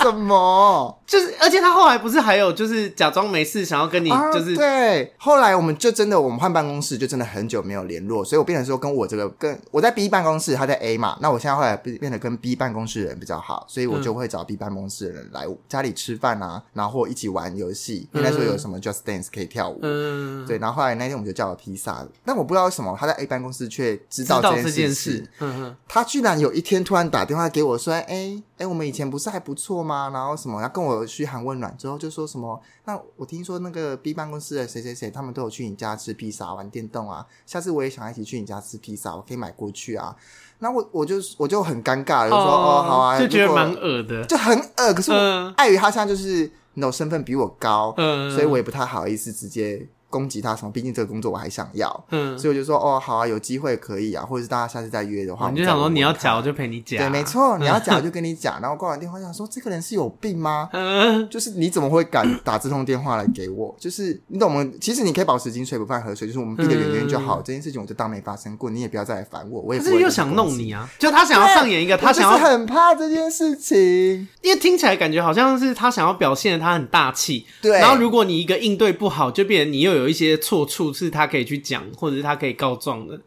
[0.00, 0.98] 什么？
[1.06, 8.24] 就是而且他后来不是还有就是假装没事，想要跟你就是对，后来我们就真的我们换办公室，就真的很久没有联络。
[8.24, 18.08] 所以我变成说，跟我这个跟我在 B 办公室，他在 A 嘛，那我现在后来变变得跟 B 办公室的人比较好，所以我就会找 B 办公室的人来家里吃饭啊，然后或一起玩游戏。
[18.12, 20.58] 应该说有什么 Just Dance 可以跳舞，嗯，对。
[20.58, 25.26] 然后后来那天我们就叫了披萨，但我不知道为什么他在 A 办公室却知道这件事，
[25.88, 28.42] 他居然有一天突然打电话给我说，哎。
[28.62, 30.08] 哎，我们以前不是还不错吗？
[30.14, 32.62] 然后什么，要跟我嘘寒问暖，之后就说什么？
[32.84, 37.26] 那我听说那个 B 办公室的谁谁谁，他们都有去你家吃披萨、玩电动啊。
[37.44, 40.14] 下次我也想一起去你家吃披萨，我可以买过去啊。
[40.60, 44.94] 那我我就我就很尴尬，就说哦，哦好啊，就觉得蛮恶的，就很恶。
[44.94, 49.84] 可是我碍于他现在就是那种身份比我高，嗯，所以我也不太好意思直接。
[50.12, 50.70] 攻击他什么？
[50.70, 58.60] 毕竟这个工作我还想要，嗯，所以我就说哦，好啊，有机会可以啊，或者是大家下次再约的话，你就想说你要讲，我就陪你讲，对，没错，你要讲我就跟你讲。
[58.60, 60.68] 然后挂完电话想说，这个人是有病吗？
[60.74, 63.74] 嗯，就是你怎么会敢打这通电话来给我？
[63.80, 64.64] 就是你懂吗？
[64.80, 67.40] 其实你可以保持金水不犯河水，就是我们避得远远就好。
[67.40, 69.60] 这件事情我就当没发生过，你也不要再来烦我。
[69.62, 70.88] 我也不是又想弄你啊？
[70.98, 77.78] 就他想要上演一个，他想要很怕这件事情，因为听起来感觉好像是他想要表现他很大气，对。
[77.78, 80.92] 然后如果你一个应对不好，就变成你又有一些错处。
[80.92, 83.20] 是他可以去讲，或者是他可以告状的，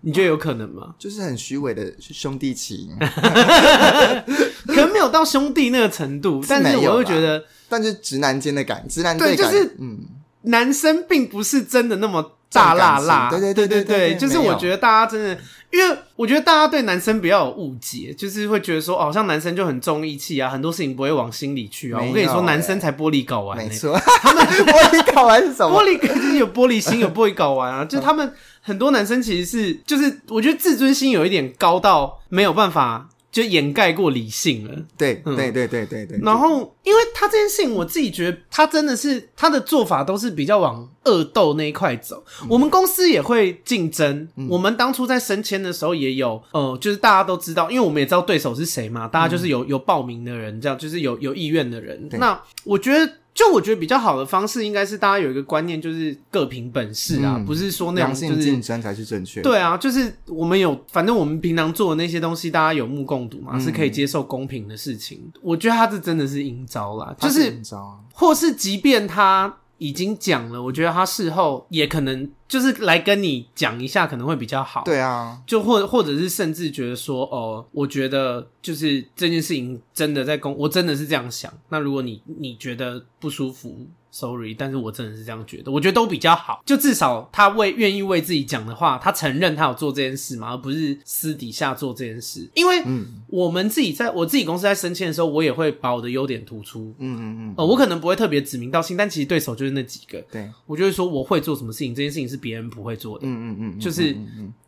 [0.00, 0.94] 你觉得有可能吗？
[0.98, 2.88] 就是很虚伪的兄弟情，
[4.66, 10.00] 可能没有到兄弟那个程度，但是我会觉得，但是直男间的感，直男对，就是嗯，
[10.42, 15.38] 男生并不是真的那么大辣辣，对对对对对，就是我觉得大家真的。
[15.74, 22.00] 因为我觉得大家对男生比较有误解，就是会觉得说，好像男生就很重义气啊，很多事情不会往心里去啊。
[22.00, 25.82] 我跟你说，男生才玻璃睾丸，没错，他 们 玻璃睾丸是什么？
[25.82, 27.84] 玻璃就是有玻璃心，有玻璃睾丸啊。
[27.84, 33.08] 就他们很多男生其实是，就是我觉得自尊心有一点高到没有办法。
[33.34, 36.16] 就掩盖过理性了，对，对，对，对，对，对。
[36.22, 42.24] 然后，因为他这件事情，我自己觉得他真的是他的做法都是比较往恶斗那一块走。
[42.48, 52.08] 我们公司也会竞争，我们当初在升迁的时候也有，呃，就是大家都知道，因为我们也知道对手是谁嘛，大家就是有有报名的人，这样就是有有意愿的人。
[52.12, 53.14] 那我觉得。
[53.34, 59.42] 就我觉得比较好的方式，应该是大家有一个观念，就是各凭本事啊，嗯、不是说那种就是竞争才是正确。
[59.42, 65.20] 对啊，就是我们有，反正我们平常做的那些东西，大家有目共睹嘛，嗯、是可以接受公平的事情。
[65.42, 69.56] 我觉得他这真的是阴招啦，就是阴招啊，或是即便他。
[69.88, 74.82] 已经讲了，我觉得他事后也可能就是来跟你讲一下，可能会比较好。
[74.84, 81.52] 对啊，就或或者是甚至觉得说，哦，我觉得就是这件事情真的在公，我真的是这样想。
[81.68, 83.86] 那如果你你觉得不舒服。
[84.14, 92.48] Sorry，但是我真的是这样觉得，我觉得都比较好，就至少他为愿意为自己讲的话，他承认他有做这件事嘛，而不是私底下做这件事。
[92.54, 92.80] 因为
[93.26, 104.16] 我们自己在我自己公司在升迁的时候，我也会把我的优点突出，嗯嗯嗯，呃，我可能不会特别指名道姓，但其实对手就是那几个，对，我就会说我会做什么事情，这件事情是别人不会做的，嗯嗯嗯，就是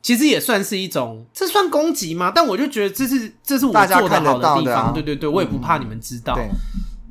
[0.02, 2.32] 其实也算是一种，这算攻击吗？
[2.34, 6.36] 但我就觉得这是这是我做的好的地方，对对对，我也不怕你们知道。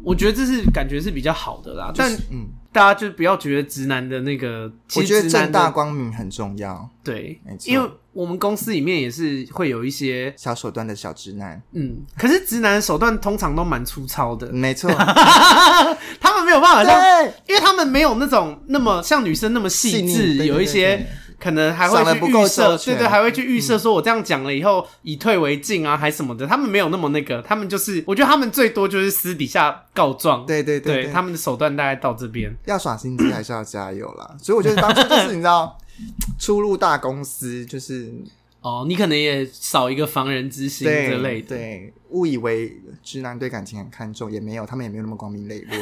[0.06, 14.89] 我觉得这是感觉是比较好的啦，但嗯，大家就不要觉得直男的那个，我觉得正大光明很重要，对，没错，因为我们公司里面也是会有一些小手段的小直男，嗯，可是直男的手段通常都蛮粗糙的，没错，
[16.22, 21.06] 他们没有办法像，因为他们没有那种那么像女生那么细致，有一些。
[21.39, 26.48] 可能还会去预设，对对，还会去预设，说我这样讲了以后以退为进啊，还什么的。
[26.48, 30.45] 他们没有那么那个，他们就是，我觉得他们最多就是私底下告状。
[30.45, 32.54] 对对对，他们的手段大概到这边。
[32.65, 34.36] 要耍心机还是要加油啦。
[34.41, 35.78] 所以我觉得当初就是你知道，
[36.39, 38.13] 初入大公司就是。
[38.65, 45.78] 哦，你可能也少一个防人之心之类的，对，误以为直男对感情很看重，也没有，他们也没有那么光明磊落。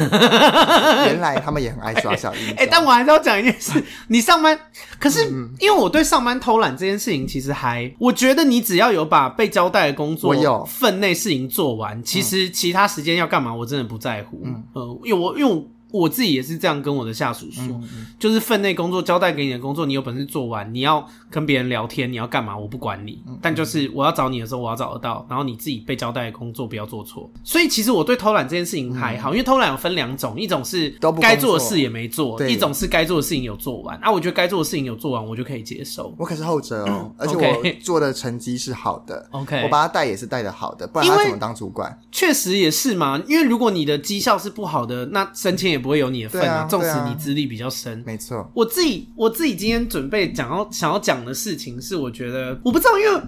[1.08, 2.56] 原来他们也很爱耍小阴招。
[2.58, 4.60] 哎，但我还是要讲一件事， 你上班，
[5.00, 5.26] 可是
[5.60, 14.42] 因为我对上班偷懒这件事情，其实还，我觉得你只要有把被交代的工作、分内事情做完，其实其他时间要干嘛，我真的不在乎。
[14.44, 15.66] 嗯，呃，因为我因为我。
[15.94, 23.22] 我自己也是这样跟我的下属说，嗯嗯、就是分内工作交代给你的工作，你有本事做完，你要跟别人聊天，你要干嘛，我不管你。
[23.28, 27.30] 嗯、但就是我要找你的时候，我要找得到，然后你自己被交代的工作不要做错。
[27.44, 30.90] 所以其实我对偷懒这件事情还好，嗯、因为偷懒有分两种，一种是
[31.22, 33.96] 该做的事也没做，一种是该做的事情有做完。
[34.00, 36.12] 啊，我觉得该做的事情有做完，我就可以接受。
[36.18, 39.30] 我可是后者哦，嗯、而且我做的成绩是好的。
[39.32, 41.96] OK，我把他带也是带的好的，不然他怎么当主管？
[42.12, 46.66] 确实也是嘛，因为如果你的绩效是不好的，那升迁也不会有你的份啊。
[46.66, 48.50] 纵使你资历比较深，没错。
[48.56, 53.22] 我自己我自己今天准备讲要想要讲的事情是，我觉得我不知道，因为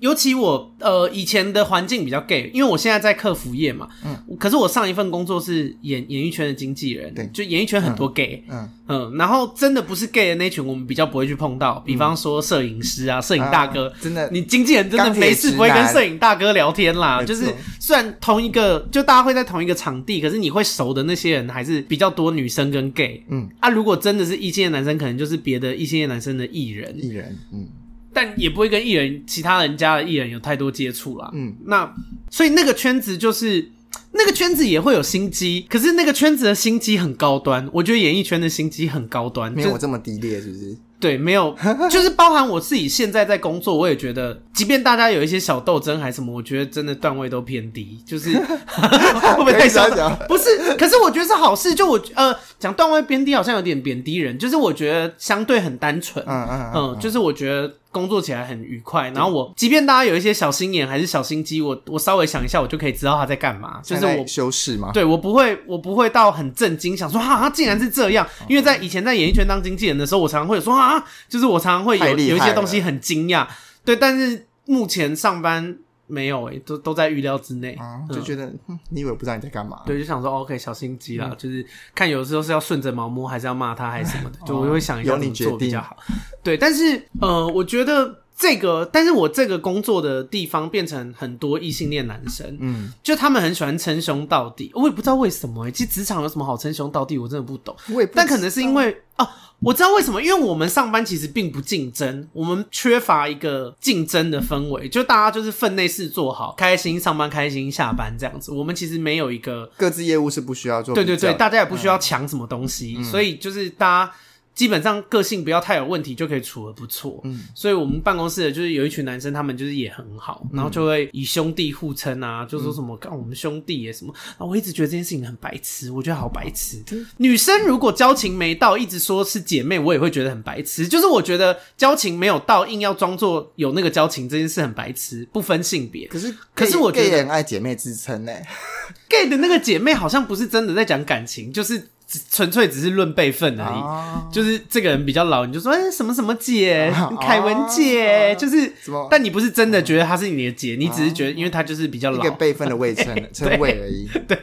[0.00, 8.68] 尤其我呃以前的环境比较 gay，因为我现在在客服业嘛，嗯，可是我上一份工作是演演艺圈的经纪人，对，就演艺圈很多 gay，嗯。
[8.88, 27.68] 嗯，嗯，然后真的不是 gay 的那群，我们比较不会去碰到，比方说摄影师啊，摄影大哥，啊、真的，你经纪人真的没事不会跟摄影大哥聊天啦，就是虽然同一个就大家会在同一个场地，可是你会熟的那些人还是比较多女生跟 gay，嗯，啊，如果真的是异性的男生，可能就是别的异性的男生的艺人，艺人，嗯。
[28.12, 31.30] 但也不会跟艺人、其他人家的艺人有太多接触啦。
[31.32, 31.94] 嗯，那
[32.30, 33.70] 所以那个圈子就是
[34.12, 37.68] 那个圈子也会有心机，可是那个圈子的心机很高端。
[37.72, 40.76] 我觉得演艺圈的心机很高端，没有我这么低劣，是不是？
[40.98, 41.56] 对，没有，
[41.88, 50.14] 就是包含我自己现在在工作，我也觉得，即便大家有一些小斗争还是什么，我觉得真的段位都偏低，就是 会不会太小讲？
[50.28, 51.74] 不是，可是我觉得是好事。
[51.74, 57.72] 就我呃讲段位偏低，好像有点贬低人，就是我觉得相对很单纯，嗯嗯嗯，就是我觉得。
[57.92, 63.80] 工作起来很愉快，然后我即便大家有一些小心眼还是小心机，我我稍微想一下，我就可以知道他在干嘛。
[63.82, 64.90] 就是我修饰吗？
[64.94, 68.26] 对，我不会，我不会到很震惊，想说哈，他竟然是这样。
[68.48, 73.46] 因为在以前在演艺圈当经纪人的时候，我常常会有说啊，就是我常常会有有一些东西很惊讶。
[73.84, 75.78] 对，但是目前上班。
[76.10, 79.82] 没有诶、欸，都都在预料之内，啊，就觉得、嗯、你以为我不知道你在干嘛？
[79.86, 85.96] 对，就想说 OK，小心机啦，嗯、就是看有的时候是要顺着毛摸，还是要骂他，还是什么的，就我就会想一下怎么做比较好。
[86.42, 97.76] 对，但是呃，我觉得这个，但是我这个工作的地方变成很多异性恋男生，嗯，就他们很喜欢称兄道弟，我也不知道为什么、欸，其实职场有什么好称兄道弟，我真的不懂。
[97.90, 99.28] 我也不，但可能是因为哦。
[99.62, 108.52] 我知道为什么，因为我们上班其实并不竞争，我们缺乏一个竞争的氛围，就大家就是分内事做好，开心上班，开心下班这样子。
[108.52, 114.12] 我们其实没有一个各自业务是不需要做，对对对，大家也不需要抢什么东西，嗯、所以就是大家。
[114.60, 126.76] 基本上个性不要太有问题就可以处的不错，嗯，所以我们办公室的就是有一群男生，他们就是也很好，然后就会以兄弟互称啊，就说什么干我们兄弟耶什么，啊，我一直觉得这件事情很白痴，我觉得好白痴。
[127.16, 130.86] 女生如果交情没到，一直说是姐妹，我也会觉得很白痴。
[130.86, 136.06] 就是我觉得交情没有到，硬要装作有那个交情，这件事很白痴，不分性别。
[136.08, 138.32] 可是，可是我觉得爱姐妹之称呢，
[139.08, 141.88] gay 的那个姐妹好像不是真的在讲感情，就是。
[142.30, 149.06] 纯粹只是论辈分而已，哦、就是这个人比较老，你就说哎、欸、什么什么姐，哦、凯文姐，哦、就是，么？
[149.10, 154.08] 但你不是真的觉得她是你的姐，哦、你只是觉得因为她就是比较老，一个辈分的位称 称谓而已。
[154.26, 154.36] 对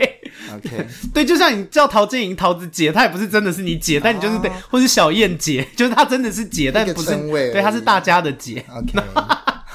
[0.55, 7.15] ，OK， 对，就像你叫陶晶莹桃子姐，她也不是真的是你姐，哦、但你就是对，或是小燕姐，就是她真的是姐，但不是
[7.51, 8.63] 对，她是大家的姐。
[8.69, 8.93] OK，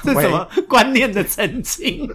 [0.03, 2.09] 这 什么观念的澄清？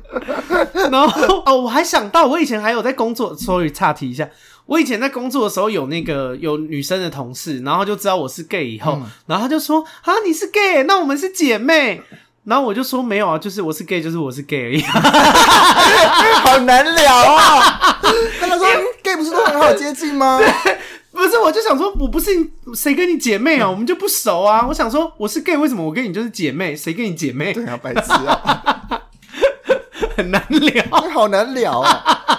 [0.91, 4.29] 然后哦，我还想到，我以前还有在工作，sorry，岔题一下。
[4.69, 12.03] 我以前在工作的时候有那个有女生的同事，然后就知道我是 gay 以后，嗯、然后他就说啊，你是 gay，那我们是姐妹。
[12.45, 14.81] 然后我就说没有啊，就是我是 gay，就是我是 gay 而已。
[14.81, 17.99] 好难聊啊！
[18.41, 18.67] 他说
[19.03, 20.41] gay 不是都很好接近吗？
[21.13, 22.31] 不是，我就想说我不是
[22.75, 24.67] 谁跟你姐妹啊，嗯、我们就不熟啊。
[24.67, 26.75] 我想说我是 gay，为什么我跟你就是姐妹？
[26.75, 27.53] 谁跟你姐妹？
[27.53, 29.03] 对啊，白痴啊，
[30.17, 32.38] 很难聊，好难聊啊。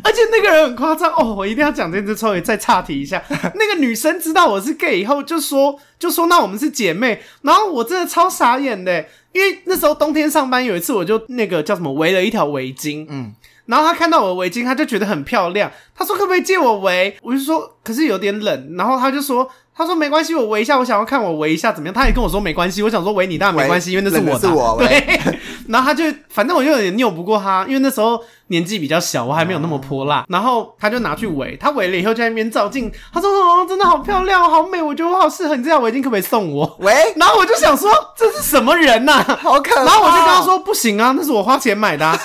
[0.04, 3.22] 而且那个人很夸张哦，我一定要讲这件事，稍微再岔题一下。
[3.54, 13.32] 那个女生知道我是 gay 以后，就说就说那我们是姐妹，然后我真的超傻眼的，因为那时候冬天上班有一次，我就那个叫什么围了一条围巾，嗯，
[13.66, 17.16] 然后他看到我的围巾，他就觉得很漂亮，他说可不可以借我围？
[17.22, 19.50] 我就说可是有点冷，然后他就说。
[19.76, 21.94] 他说没关系，我围一下，我想要看我围一下怎么样。
[21.94, 24.40] 他也跟我说没关系，我想说围你当然没关系，因为那是我的。
[24.40, 25.20] 是我对。
[25.68, 30.24] 然后他就反正我就有点拗不过他，因为那时候年纪比较小，我还没有那么泼辣。
[30.28, 32.92] 然后他就拿去围，他围了以后就在那边照镜。
[33.12, 36.92] 他说：“哦，真的好漂亮，好美，我觉得我好适合你这条围巾，可不可以送我？”喂。
[37.16, 39.22] 然后我就想说这是什么人呐？
[39.40, 39.84] 好可怕。
[39.84, 42.18] 然后我就跟他说：“不行啊，那是我花钱买的啊，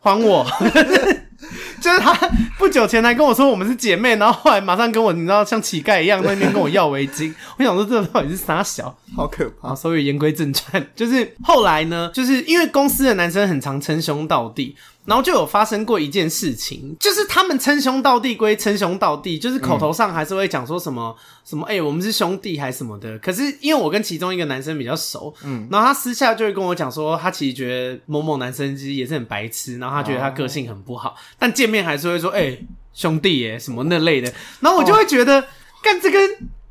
[0.00, 0.44] 还我。”
[1.80, 2.12] 就是他
[2.58, 7.32] 不久前来跟我说我们是姐妹，然后后来马上跟我，你知道像乞丐一样在那边跟我要围巾。
[7.58, 9.74] 我想说这到底是啥小，好可怕。
[9.74, 14.76] 所以言归正传， 就是后来呢，就是因为公司的男生很常称兄道弟。
[15.06, 23.18] 然后就有发生过一件事情，就是他们称兄道弟归称兄道弟，就是口头上还是会讲说什么、嗯、什么，哎、欸，我们是兄弟还是什么的。
[23.18, 34.32] 可是因为我跟其中一个男生比较熟，嗯，然后他私下就会跟我讲说，他其实觉得某某男生其实也是很白痴，然后他觉得他个性很不好，哦、但见面还是会说，哎、欸，兄弟耶，什么那类的。
[34.60, 35.40] 然后我就会觉得，
[35.82, 36.18] 干、哦、这个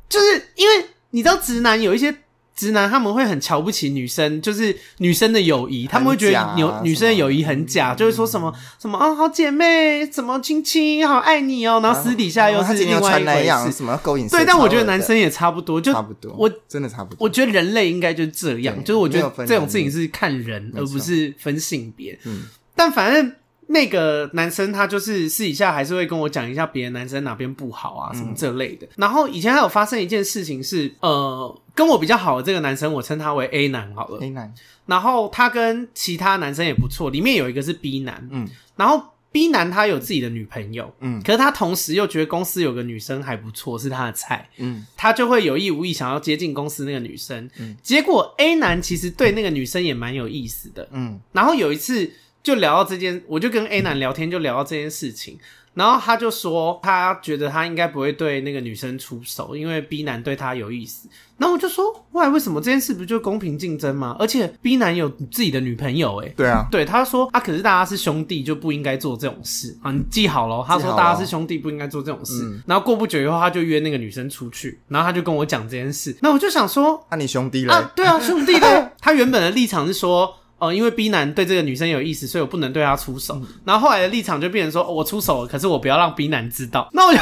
[0.08, 2.14] 就是因为你知道，直男有一些
[2.60, 14.28] 直男他们会很瞧不起女生，就是女生的友谊，他们会觉得女女生的友谊很假，就会说什么什么啊，好姐妹，什么亲亲，好爱你哦，然后私底下又是另外一回事，什么勾引？
[14.28, 17.16] 对，但我觉得男生也差不多，就差不多，我真的差不多。
[17.24, 22.18] 我觉得人类应该就是这样，就是我觉得这种事情是看人，而不是分性别。
[22.26, 22.42] 嗯，
[22.76, 23.32] 但反正。
[23.72, 28.88] 那个男生他就是私底下还是会跟我讲一下别的男生哪边不好啊，什么这类的。
[28.96, 34.18] 然后以前还有发生一件事情是，呃，跟我比较好的这个男生，我称他为 A 男好了。
[34.20, 34.52] A 男。
[34.86, 38.28] 然后他跟其他男生也不错，里面有一个是 B 男。
[38.32, 38.48] 嗯。
[38.74, 40.92] 然后 B 男他有自己的女朋友。
[40.98, 41.22] 嗯。
[41.22, 44.50] 可是他同时又觉得公司有个女生还不错，是他的菜。
[44.56, 44.84] 嗯。
[44.96, 47.48] 他就会有意无意想要接近公司那个女生。
[47.60, 47.76] 嗯。
[47.84, 50.88] 结果 A 男其实对那个女生也蛮有意思的。
[50.90, 51.20] 嗯。
[51.30, 52.10] 然后有一次。
[52.42, 55.38] 就聊到这件，我就跟 A 男聊天，就聊到这件事情，
[55.74, 61.08] 然后他就说他觉得他应该不会对那个女生出手，因为 B 男对他有意思。
[61.36, 64.14] 然后我就说，喂，为什么这件事不就公平竞争吗？
[64.18, 72.42] 而且 B 男有自己的女朋友，哎对啊，对，他说啊，可是大家是兄弟就不应该做这种事啊，你记好了，他说大家是兄弟不应该做这种事。
[72.44, 77.72] 嗯、然后过不久以后，他就约那个女生出去，然后他就跟我讲这件事，那我就想说，那、啊、你兄弟嘞？
[77.72, 78.90] 啊，对啊，兄弟嘞。
[79.00, 80.34] 他原本的立场是说。
[80.60, 83.34] 哦，因为 B 男对这个女生有意思，所以我不能对他出手。
[83.36, 86.88] 嗯、然后后来的立场就变成说，哦、我出手了，可是我不要让 B 男知道。
[86.92, 87.18] 那我就，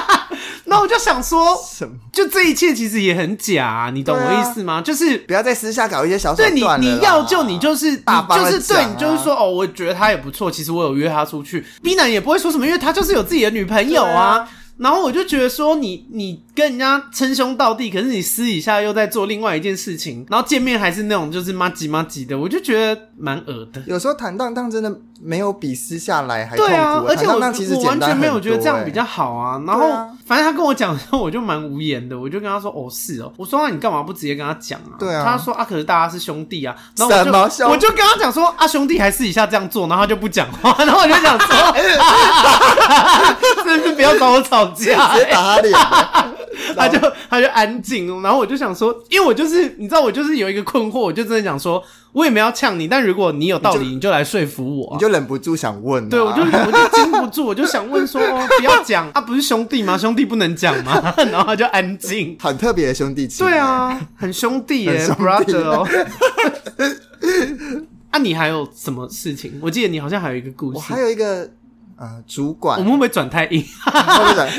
[0.66, 1.94] 那我就想说，什么？
[2.12, 4.74] 就这一切其实也很假、啊，你懂我意思吗？
[4.74, 6.50] 啊、就是不要在私下搞一些小手段。
[6.52, 11.64] 对你，你要就你就是，你就是对你就是说，哦，我觉得他也不错，其实我有约他出去。
[11.82, 14.46] B 男也不会说什么，因为他就是有自己的女朋友啊。
[14.78, 23.82] 然后我就觉得说你，你你跟人家称兄道弟，可是你私底下又在做另外一件事情，然后见面还是那种就是妈吉妈吉的，我就觉得蛮恶的。
[23.86, 24.90] 有时候坦荡荡真的
[25.20, 26.72] 没有比私下来还痛苦。
[26.72, 27.38] 对啊，而且我我
[27.84, 29.62] 完全没有觉得这样比较好啊。
[29.66, 35.22] 然后、啊、反正他跟我讲的时候，我就蛮无言的，我就跟他说：“哦，是哦。”我说：“那你干嘛不直接跟他讲啊？”对啊。
[35.24, 40.74] 他说：“啊，可是大家是兄弟啊。”然后我就我就跟他讲说：“啊，兄弟还私底下这样做。”然后他就不讲话。
[40.78, 41.56] 然后我就想说
[43.64, 44.96] ：“真是不要找我吵架。”
[45.30, 45.74] 打脸，
[46.76, 46.98] 他就
[47.28, 51.82] 他就安静，然后我就想说，因为我就是你知道，我就是有一个困惑，我就真的想说，
[52.12, 58.20] 我也没有呛你，但如果你有道理，你就，来说服我，你就忍不住想问、啊，对我就我就禁不住，我就想问说，
[58.58, 59.96] 不要讲，啊，不是兄弟吗？
[59.98, 61.14] 兄弟不能讲吗？
[61.30, 65.88] 然后他就安静，很特别的兄弟情，对啊，很兄弟耶，brother 哦。
[68.10, 69.58] 啊，你还有什么事情？
[69.60, 71.50] 我记得你好像还有一个故事，我还有一个。
[71.98, 73.64] 呃，主管，我们会不会转太硬？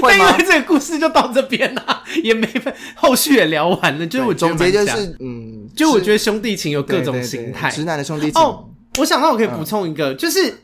[0.02, 0.32] 会 吗？
[0.32, 2.50] 因为这个故事就到这边了， 也没
[2.96, 4.08] 后续也聊完了。
[4.08, 8.42] 就是我总结就是，嗯，就我觉得兄弟情有各种形态，直男的兄弟情。
[8.42, 8.68] 哦，
[8.98, 10.62] 我想到我可以补充一个，就是，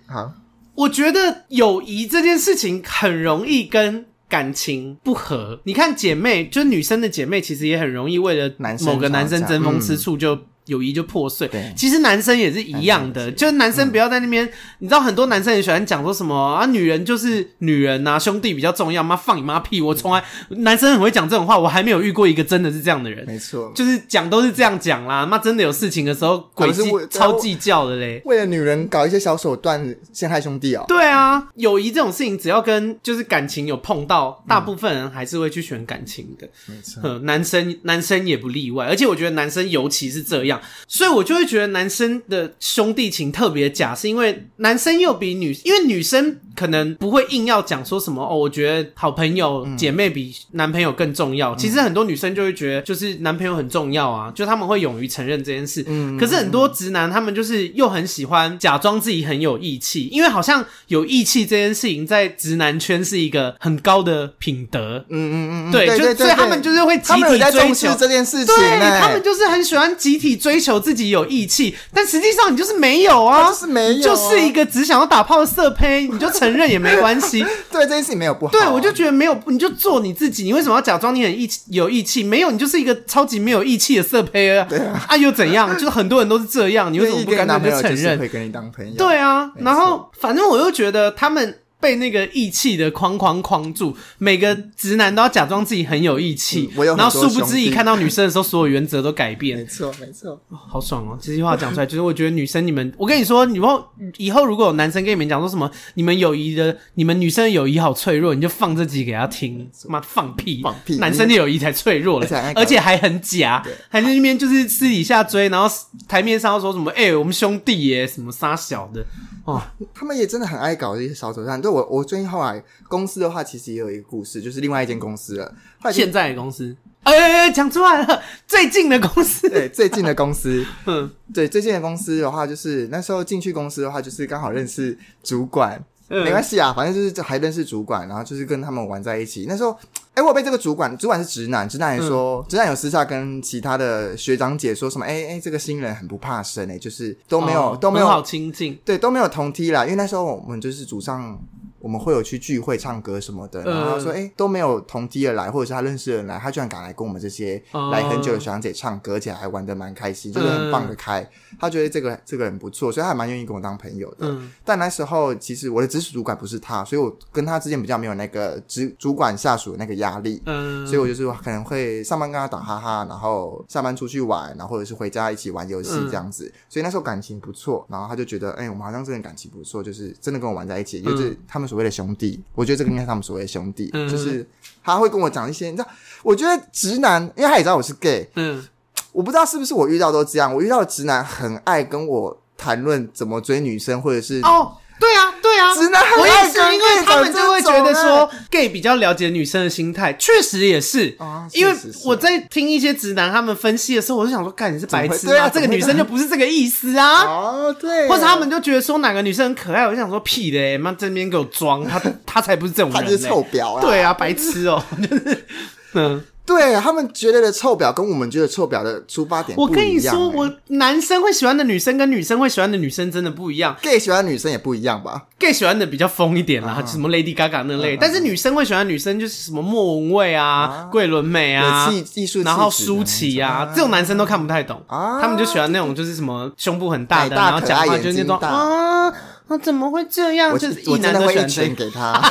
[0.76, 5.62] 我觉得友谊这件事情很容易跟感情不和。
[5.66, 8.52] 你看姐妹，就是女生的姐妹，其实也很容易为了
[8.82, 10.40] 某个男生争风吃醋就。
[10.66, 11.48] 友谊就破碎。
[11.48, 14.50] 对，其实男生也是一样的，就是男生不要在那边，
[14.80, 19.82] 你知道很多男生也喜欢讲说什么啊，女人就是女人呐，兄弟比较重要，妈放你妈屁！
[19.82, 23.26] 我从来男生很会讲这种话，我还没有遇过一个真的是这样的人。
[23.26, 30.86] 没错，就是讲都是这样讲啦，妈真的有事情的时候，鬼计超计较的嘞，为了女人搞一些小手段陷害兄弟啊。
[30.88, 36.48] 对啊，友谊这种事情，只要跟就是感情有碰到，大部分人还是会去选感情的。
[36.68, 40.53] 没错，男生男生也不例外，而且我觉得男生尤其是这样。
[40.88, 51.56] 所以我就会觉得男生的兄弟情特别假，是因为男生又比女，因为女生可能不会硬要讲说什么哦，我觉得好朋友姐妹比男朋友更重要。
[51.56, 55.84] 其实很多女生就会觉得，就是男朋友很重要啊，就他们会勇于承认这件事。
[55.88, 65.04] 嗯，可是很多直男他们就是又很喜欢假装自己很有义气，因为好像有义气这件事情在直男圈是一个很高的品德。
[65.10, 70.74] 嗯嗯嗯，对，就所以他们就是会集体追求这件事情，对，他们就是很喜欢集体追求。
[70.84, 77.40] 自己有义气，但实际上你就是没有啊，就是没有，就是一个只想要打炮的色胚，你就 承认也没关系。
[77.72, 78.52] 对，这件事情没有不好。
[78.52, 80.44] 对，我就觉得没有，你就做你自己。
[80.44, 82.22] 你为什么要假装你很义气有义气？
[82.22, 84.66] 没有，你就是一个超级没有义气的色胚啊！
[84.70, 85.72] 对啊，啊又怎样？
[85.76, 88.20] 就是很多人都是这样，你为什么不敢就承认？
[88.20, 88.98] 会跟你当朋友。
[88.98, 91.60] 对啊，然后反正我又觉得他们。
[91.84, 99.58] 被那个义气的框框框住，每个直男都要假装自己很有义气，嗯，然后殊不知一看到女生的时候，所有原则都改变。
[99.58, 101.20] 没错，没错，哦，好爽哦！
[101.22, 115.70] 这句话讲出来，就是我觉得女生你们，我跟你说，以后以后如果有男生跟你们讲说什么，你们友谊的，你们女生的友谊好脆弱，你就放这集给他听，妈放屁，放屁，男生的友谊才脆弱了，而且还很假，还在那边就是私底下追，然后
[116.08, 119.06] 台面上说什么，哎，欸，我们兄弟耶，什么杀小的。
[119.46, 119.62] 哦，
[119.94, 121.62] 他们也真的很爱搞这些小手段。
[121.62, 125.46] 对我，我最近后来公司的话，其实也有一个故事，就是另外一间公司了。
[125.80, 135.84] 后来现在的公司，哎哎哎，讲出来了，最近的公司，对，最近的公司，嗯，对，最近的公司的话，就是那时候进去公司的话，就是刚好认识主管。
[136.10, 139.46] 没关系啊，反正就是还认识主管，然后就是跟他们玩在一起。
[139.48, 139.76] 那时候，
[140.14, 151.42] 哎，我被这个主管，主管是直男，直男也说，嗯、直男有私下跟其他的学长姐说什么，哎哎，这个新人很不怕生，哎，就是都没有、哦、都没有好亲近，对，都没有同梯啦，因为那时候我们就是组上。
[151.84, 157.62] 我们会有去聚会、唱歌什么的，然后他说：“哎、欸，都没有同梯的来，或者是他认识的人来，他居然敢来跟我们这些
[157.92, 161.30] 来很久的学长姐唱歌，而且还玩的蛮开心，就是很放得开。
[161.60, 164.20] 他觉得这个这个人不错，所以他还蛮愿意跟我当朋友的。
[164.22, 170.42] 嗯、但那时候其实我的直属主管不是他，所以我跟他之间比较没有那个直主管下属那个压力。
[170.46, 176.46] 嗯，所以我就是可能会上班跟他打哈哈，然后下班出去玩，然后或者是回家一起玩游戏这样子。
[176.46, 182.40] 嗯、所以那时候感情不错，然后他就觉得，哎、欸，我们好像真的感情不错，就是真的跟我玩在一起，就是他们所谓的兄弟。
[182.54, 184.48] 我觉得这个应该是他们所谓的兄弟，嗯、就是
[184.84, 185.88] 他会跟我讲一些，你知道，
[186.22, 188.64] 我觉得直男，因为他也知道我是 gay，嗯，
[189.12, 194.78] 我不知道是不是我遇到都这样，我遇到的直男很爱跟我谈论怎么追女生，或者是哦。
[195.00, 195.33] 对啊，对
[195.64, 201.16] 啊，直男很我也是，因为他们就会觉得说，gay 比较了解女生的心态，确实也是。
[201.20, 207.24] 啊，因为我在听一些直男他们分析的时候，我就想说，干你是白痴啊，这个女生就不是这个意思啊。
[207.24, 208.08] 哦，对。
[208.08, 213.82] 或者他们就觉得说哪个女生很可爱，我就想说屁嘞，妈这边给我装，他他才不是这种人，他就是臭婊啊。
[213.82, 215.46] 对啊，白痴哦，就 是
[215.94, 216.24] 嗯。
[216.46, 219.58] 对他们觉得的臭婊，跟我们觉得臭婊的出发点。
[219.58, 223.74] 我跟你说，我男生会喜欢的女生跟女生会喜欢的女生真的不一样。
[223.82, 227.96] gay 喜欢的女生也不一样吧？gay 喜欢的比较疯一点啦，什么 Lady Gaga 那类。
[227.96, 234.82] 但是女生会喜欢的女生就是什么莫文蔚啊、桂纶镁啊、艺术，然后舒淇啊，这种男生都看不太懂。
[234.90, 239.08] 他们就喜欢那种就是什么胸部很大的，然后讲话就是那种啊，
[239.48, 240.52] 啊怎么会这样？
[240.60, 242.22] 就是一男的会一拳给他，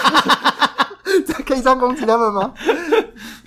[1.46, 2.52] 可以这样攻击他们吗？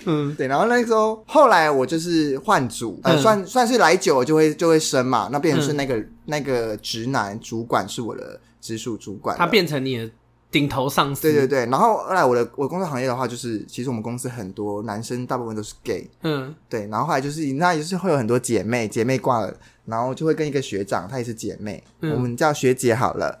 [0.04, 10.10] 嗯，对，然后那时候，后来我就是换组，呃，算算是来久了就会就会升嘛，那变成是那个那个直男主管是我的直属主管，他变成你的
[10.56, 11.22] 顶头上司。
[11.22, 19.54] 对对对，然后后来我的我工作行业的话，就是其实我们公司很多男生，大部分都是 gay，嗯，对，然后后来就是那也是会有很多姐妹，姐妹挂了。
[19.84, 23.38] 然后就会跟一个学长，她也是姐妹，嗯、我们叫学姐好了，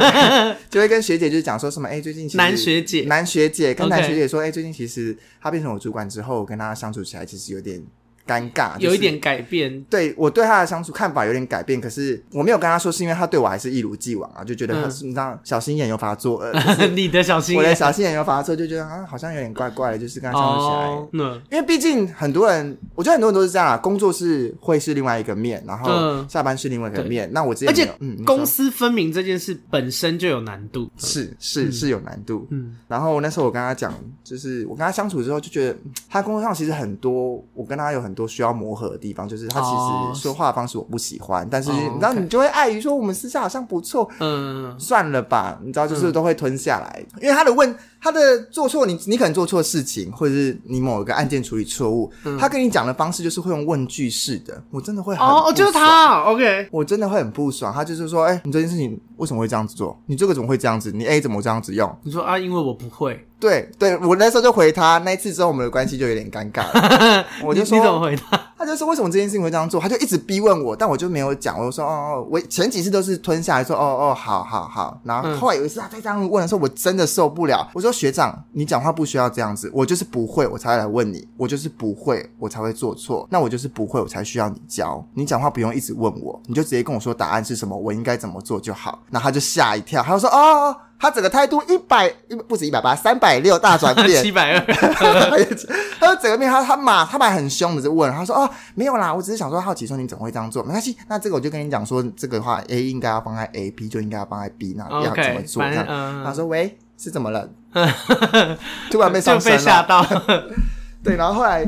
[0.68, 7.82] 就会跟学姐就是讲说什么，哎，最近其实男学姐，男学姐跟男学姐说，哎最近其实他变成我主管之后，我跟他相处起来其实有点。
[8.28, 9.82] 尴尬，有一点改变。
[9.84, 16.44] 对，我对他的相处看法有点改变，可是我没有跟他说，是因为他对我还是一如既往啊，就觉得他是你知道小心眼又发作，
[16.94, 21.40] 你的小心眼，我的小心眼又发作，就觉得啊，好像有点怪怪的，就是跟他相处起来。
[21.50, 27.28] 因为毕竟很多人，我觉得很多人都是这样啊，工作是会是另外一个面，然后下班是另外一个面。
[27.32, 32.46] 那我之前，而且公私分明这件事本身就有难度，是是是有难度。
[32.50, 35.76] 嗯，然后那时候我跟他讲，就是我跟他相处之后，就觉得
[36.10, 38.98] 他工作上其实很多，我跟他有很多需要磨合的。
[38.98, 59.98] 地方就是他其实说话的方式我不喜欢，但是你知道你就会碍于说我们私下好像不错，嗯，算了吧，你知道就是都会吞下来，因为他的问他的做错，你你可能做错事情，或者是你某一个案件处理错误，他跟你讲的方式就是会用问句式的，我真的会很哦，就是他，OK，我真的会很不爽，他就是说，哎，你这件事情为什么会这样子做？
[60.06, 60.92] 你这个怎么会这样子？
[60.92, 61.94] 你 A 怎么这样子用？
[62.02, 63.24] 你说啊，因为我不会。
[63.40, 67.24] 对对，我那时候就回他，那一次之后我们的关系就有点尴尬了。
[67.44, 68.47] 我就说，你怎么回他？
[68.58, 69.80] 他就说为什么这件事情会这样做？
[69.80, 71.56] 他就一直逼问我，但我就没有讲。
[71.58, 75.00] 我就说哦哦，我前几次都是吞下来说哦哦，好好好。
[75.04, 77.68] 然后后来有一次他再这样问的时候，我真的受不了。
[77.72, 81.26] 我说学长，你讲话不需要这样子，我就是不会，我才会来问你。
[81.36, 83.26] 我就是不会，我才会做错。
[83.30, 85.04] 那我就是不会，我才需要你教。
[85.14, 88.98] 你讲话不用一直问我，你就直接跟我说答案是什么，我应该怎么做就好。
[89.10, 90.76] 然后他就吓一跳，他就说哦。
[91.00, 92.12] 他整个态度一百
[92.48, 94.60] 不止一百八三百六大转变，七百二。
[96.00, 100.62] 他说整个面他他骂他还很凶的就问，他说哦没有啦，我只是想说好奇说你怎么会这样做？
[100.64, 105.62] 没关系，那这个我就跟你讲说这个话 A 应该要放在 A，B 就应该要放在 B，那要怎么做？
[105.62, 105.86] 这样
[106.24, 107.48] 他说喂是怎么了？
[108.90, 110.04] 突然被上身了，吓到。
[111.04, 111.64] 对，然后后来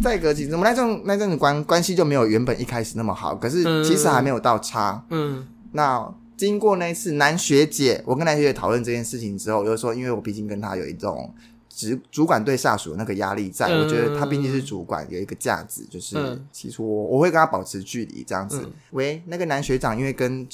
[0.00, 5.02] 再隔几次，我们那阵那阵子关关系就没有原本一开始那么好，可是其实还没有到差。
[5.10, 6.08] 嗯，那。
[6.46, 11.32] 经过那一次男学姐，我跟男学姐讨论这件事情之后，就是说，因为我毕竟跟他有一种
[11.68, 18.60] 主主管对下属的那个压力在，我觉得他毕竟是主管，有一个架子，就是起初我我会跟他保持距离这样子。
[18.64, 20.46] 嗯、喂，那个男学长，因为跟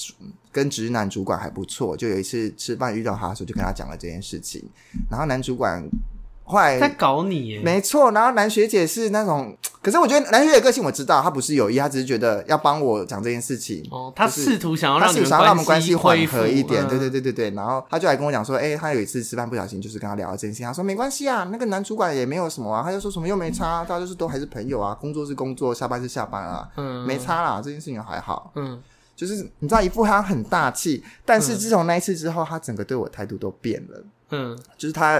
[0.52, 4.62] 跟直男主管还不错，就有一次吃饭遇到他的时候，就跟他讲了这件事情。
[5.10, 5.88] 然后男主管
[6.46, 8.12] 后来在搞你耶，没错。
[8.12, 13.86] 然后男学姐是那种，可是我觉得男学姐个性我知道，她不是有意，她只是觉得要帮我讲这件事情。
[13.90, 15.08] 哦，他试图想要让
[15.50, 17.50] 我们关系缓和一点，嗯、对对对对对。
[17.50, 28.80] 然后她就来跟我讲说，哎、欸，他有一次吃饭不小心，就是跟她聊到这件事情，他说没关系啊，那个男主管也没有什么啊，他就说什么又没差，大家就是都还是朋友啊，工作是工作，下班是下班啊，嗯，没差啦，这件事情还好，嗯。
[29.16, 34.04] 就是你知道一副他很大气，但是自从那一次之后，他整个对我态度都变了。
[34.28, 35.18] 嗯，就是他，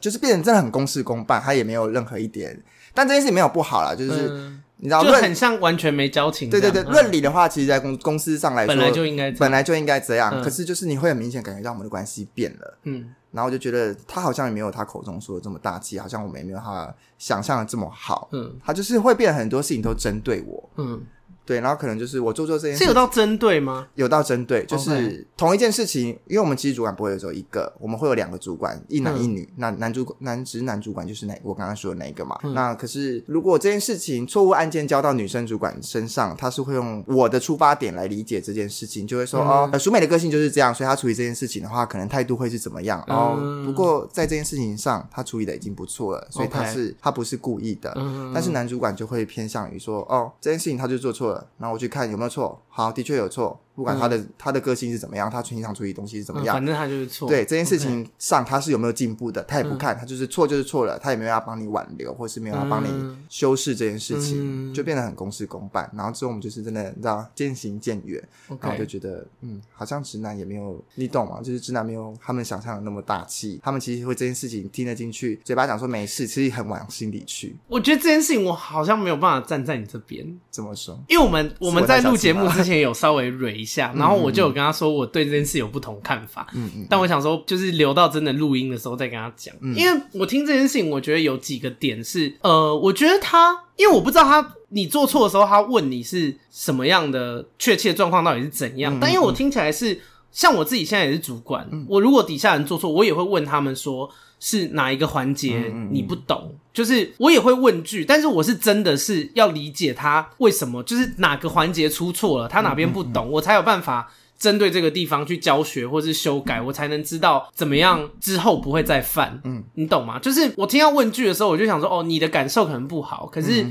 [0.00, 2.62] 就是变成真的很公事公办，他也没有任何一点。
[2.94, 6.48] 但这件事情没有不好啦，就是、嗯、你知道，就很像完全没交情。
[6.48, 10.40] 对对对，论理的话，其实，在公公司上来说，本来就应该本来就应该这样。
[10.42, 12.78] 可是，就是你会很明显感觉到我们的关系变了。
[12.84, 18.28] 嗯，然后我就觉得他好像也没有他口中说的这么大气，好像我们也没有他想象的这么好。
[18.32, 20.70] 嗯，他就是会变很多事情都针对我。
[20.76, 21.02] 嗯。
[21.46, 23.86] 对，然后可能就是我做做这件事，是有到针对吗？
[23.94, 29.48] 有到针对，就是同一件事情，因为我们其实主管不会只有一个，我们会有两个主管，一男一女。
[29.56, 31.34] 那男主管、男直男主管就是哪？
[31.42, 32.38] 我刚刚说的那一个嘛。
[32.54, 43.02] 那可是如果这件事情错误案件交到女生主管身上，他是会用我的出发点来理解这件事情，就会说哦，呃淑美的个性就是这样，所以他处理这件事情的话，可能态度会是怎么样？
[43.08, 47.92] 哦，不过在这件事情上，他处理的已经不错了，所以他是他不是故意的。
[48.32, 52.10] 但是男主管就会偏向于说，哦，这件事情他就做错了，然后我去看。
[52.10, 52.62] 有没有错？
[52.68, 53.58] 好，的确有错。
[53.74, 57.28] 不管他的、嗯、他的个性是怎么样，他平常处理东西是怎么样，反正他就是错。
[57.28, 62.88] 对这件事情上，他是有没有进步的，他也不看，他就是错就是错了，他也没有要帮你挽留，或是没有要帮你
[63.28, 65.90] 修饰这件事情，就变得很公事公办。
[65.94, 68.22] 然后之后我们就是真的，你知道渐行渐远。
[68.60, 71.40] 然后就觉得，嗯，好像直男也没有，你懂吗？
[71.42, 77.56] 就是直男没有他们想象的那么大气，他们其实会这件事情听得进去，嘴巴讲说没事，其实很往心里去。
[77.68, 80.24] 我觉得这件事情我好像没有办法站在你这边。
[80.50, 80.98] 怎么说？
[81.08, 84.44] 因为我们我们在录节目之前有稍微蕊一下，然后我就。
[84.44, 99.98] 有跟他说我对这件事有不同看法，嗯嗯，但我想说就是留到真的录音的时候再跟他讲，嗯，因为我听这件事情，我觉得有几个点是，呃，我觉得他，因为我不知道他你做错的时候，他问你是什么样的确切状况到底是怎样，嗯，但因为我听起来是
[100.30, 104.10] 像我自己现在也是主管，嗯，我如果底下人做错，我也会问他们说。
[104.40, 106.42] 是哪一个环节你不懂？
[106.44, 119.40] 嗯嗯嗯，就是我也会问句，但是我是真的是要理解他为什么，就是哪个环节出错了，他哪边不懂，嗯嗯嗯，我才有办法针对这个地方去教学或是修改，我才能知道怎么样之后不会再犯。
[119.44, 120.18] 嗯，你懂吗？
[120.18, 123.64] 就是我听到问句的时候，我就想说，哦，你的感受可能不好，可是。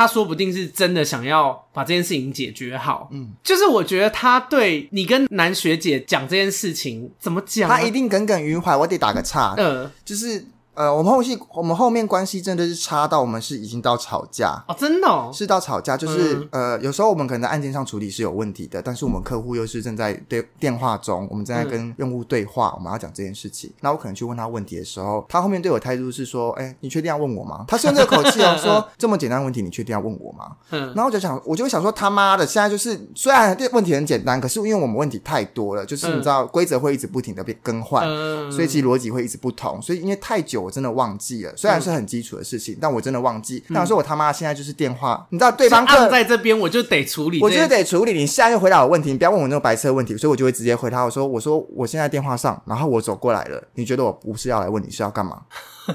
[0.00, 8.74] 他说不定是真的想要把这件事情解决好，嗯，就是我觉得他对你跟男学姐讲这件事情怎么讲，他一定耿耿于怀。
[8.74, 10.42] 我得打个岔，嗯，就是。
[10.74, 23.72] 呃，我们后期我们后面关系真的是差到我们是已经到吵架哦，真的哦，是到吵架，就是、嗯、呃，有时候我们可能在案件上处理是有问题的，但是我们客户又是正在对电话中，我们正在跟用户对话，我们要讲这件事情。
[23.80, 30.52] 那我可能去问他问题的时候，他后面对我态度是说：“哎，你确定要问我吗？”他是用这个口气哦， 说这么简单的问题，你确定要问我吗？
[30.70, 41.52] 嗯，然后我就想，我就会想说，他妈的，现在就是虽然这问题很简单，可是因为我们问题太多了，就是你知道规则会一直不停的被更换，嗯、所以其实逻辑会一直不同，所以因为太久，我真的忘记了。
[41.56, 43.62] 虽然是很基础的事情，嗯、但我真的忘记。
[43.68, 48.12] 那我说我他妈现在就是电话，你知道对方按在这边，我就得处理，我就得处理。
[48.12, 51.02] 你现在又回答我问题，你不要问我那种白痴的问题，所以我就会直接回答。
[51.02, 53.62] 我说，我说我现在电话上，然后我走过来了。
[53.74, 55.42] 你觉得我不是要来问你是要干嘛？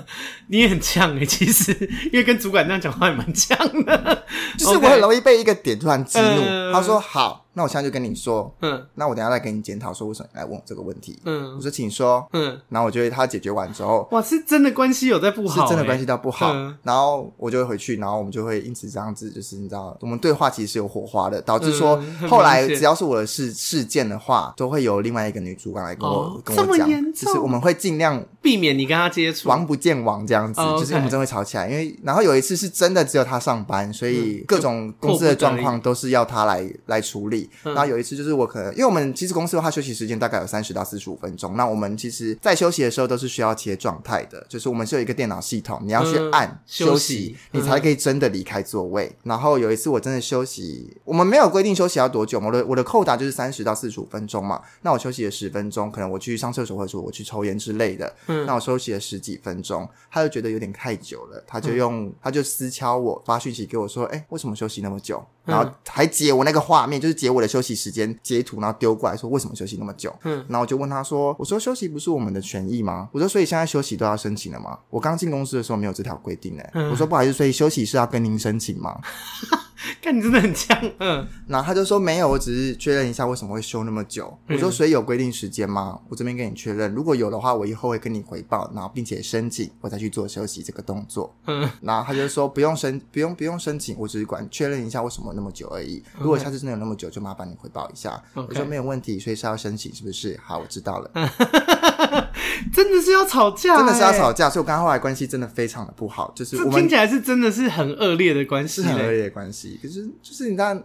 [0.48, 1.72] 你也很呛诶、欸，其实
[2.12, 4.24] 因为跟主管这样讲话也蛮呛的，
[4.58, 6.72] 就是我很容易被一个点突然激怒。
[6.74, 7.42] 他说好。
[7.58, 38.36] 那我现在就跟你说，嗯，那我等一下再跟你检讨，说为什么你来问我这个问题，嗯，我说请说，嗯，然后我觉得他解决完之后，哇，是真的关系有在不好，是真的关系到不好，嗯，然后我就会回去，然后我们就会因此这样子，就是你知道，我们对话其实是有火花的，导致说后来只要是我的事事件的话，都会有另外一个女主管来跟我跟我讲，就是我们会尽量避免你跟他接触，王不见网这样子，就是我们真会吵起来，因为然后有一次是真的只有他上班，所以各种公司的状况都是要他来来处理，然后有一次就是。
[38.36, 41.56] 我可能，因为我们其实公司的话，休息时间大概有三十到四十五分钟。
[41.56, 49.06] 那我们其实，在休息的时候都是需要切状态的，就是我们是有一个电脑系统，你要去按休息，嗯、休息你才可以真的离开座位。
[49.24, 54.62] 嗯、然后有一次我真的休息，我们没有规定休息要多久，我的我的扣打就是三十到四十五分钟嘛。
[54.82, 58.14] 那我休息了十分钟，可能我去上厕所或者说我去抽烟之类的。
[58.28, 59.75] 嗯，那我休息了十几分钟，
[60.12, 70.14] 他就觉得有点太久了，他就用、嗯、他就私敲我发讯息给我说：“哎，为什么休息那么久？”然后还截我那个画面，就是截我的休息时间截图，然后丢过来说为什么休息那么久？
[70.24, 73.10] 嗯，然后我就问他说：“我说休息不是我们的权益吗？
[73.12, 74.78] 我说所以现在休息都要申请了吗？
[74.90, 76.72] 我刚进公司的时候没有这条规定诶。
[76.74, 79.00] 嗯，我说不好意思，所以休息是要跟您申请吗？”
[80.02, 81.28] 看你真的很呛，嗯。
[81.48, 84.36] 然后他就说没有，我只是确认一下为什么会休那么久。
[84.48, 86.00] 嗯、我说所以有规定时间吗？
[86.10, 91.32] 我这边跟你确认，如果有的话，我以后会跟你回报，然后并且申请，我再去做休息这个动作。
[91.46, 91.70] 嗯。
[91.82, 96.04] 然后他就说不用申，不用不用申请，我只是管确认一下为什么那么久而已。
[96.18, 98.22] 如果下次真的有那么久，就麻烦你回报一下。
[98.34, 100.40] 我说没有问题，所以是要申请是不是？
[100.44, 101.12] 好，我知道了。
[102.74, 109.80] 真的是要吵架、欸，真的是要吵架，所以我跟他后来关系真的非常的不好，就是我们听起来是真的是很恶劣的关系，是很恶劣的关系。
[109.82, 110.76] 可是就是你知道。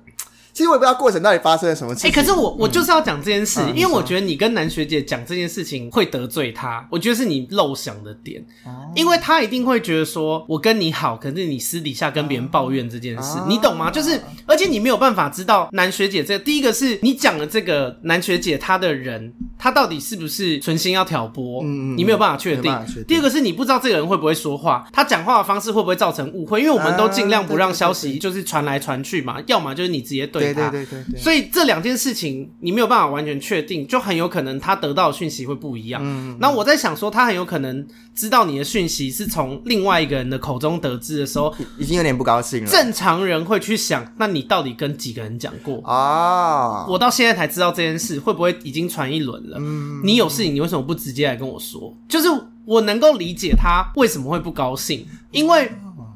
[0.61, 2.11] 其实我也不知道过程到底发生了什么事情。
[2.11, 13.90] 哎、欸，可是我我就是要讲这件事，嗯、因为我觉得你跟男学姐讲这件事情会得罪她，我觉得是你漏想的点，哦、因为他一定会觉得说，我跟你好，可是你私底下跟别人抱怨这件事，哦、你懂吗？
[13.90, 22.62] 就是，而且你没有办法知道男学姐这个，第一个是你讲了这个男学姐她的人，他到底是不是存心要挑拨，嗯，你没有办法确定。
[22.62, 30.49] 定第二个是你不知道这个人会不会说话，他讲话的方式会不会造成误会，因为我们都尽量不让消息就是传来传去嘛，要么就是你直接对。
[30.55, 36.01] 对对对对对，所以这两件事情你没有办法完全确定，就很有可能他得到的讯息会不一样。
[36.05, 42.70] 嗯，那我在想说，他很有可能知道你的讯息是从另外一个人的口中得知的时候，已经有点不高兴了。
[42.70, 46.86] 正常人会去想，那你到底跟几个人讲过啊？
[46.88, 49.57] 我到现在才知道这件事，会不会已经传一轮了？
[49.61, 51.96] 嗯，你有事情，你为什么不直接来跟我说？
[52.09, 52.28] 就是
[52.64, 55.70] 我能够理解他为什么会不高兴，因为。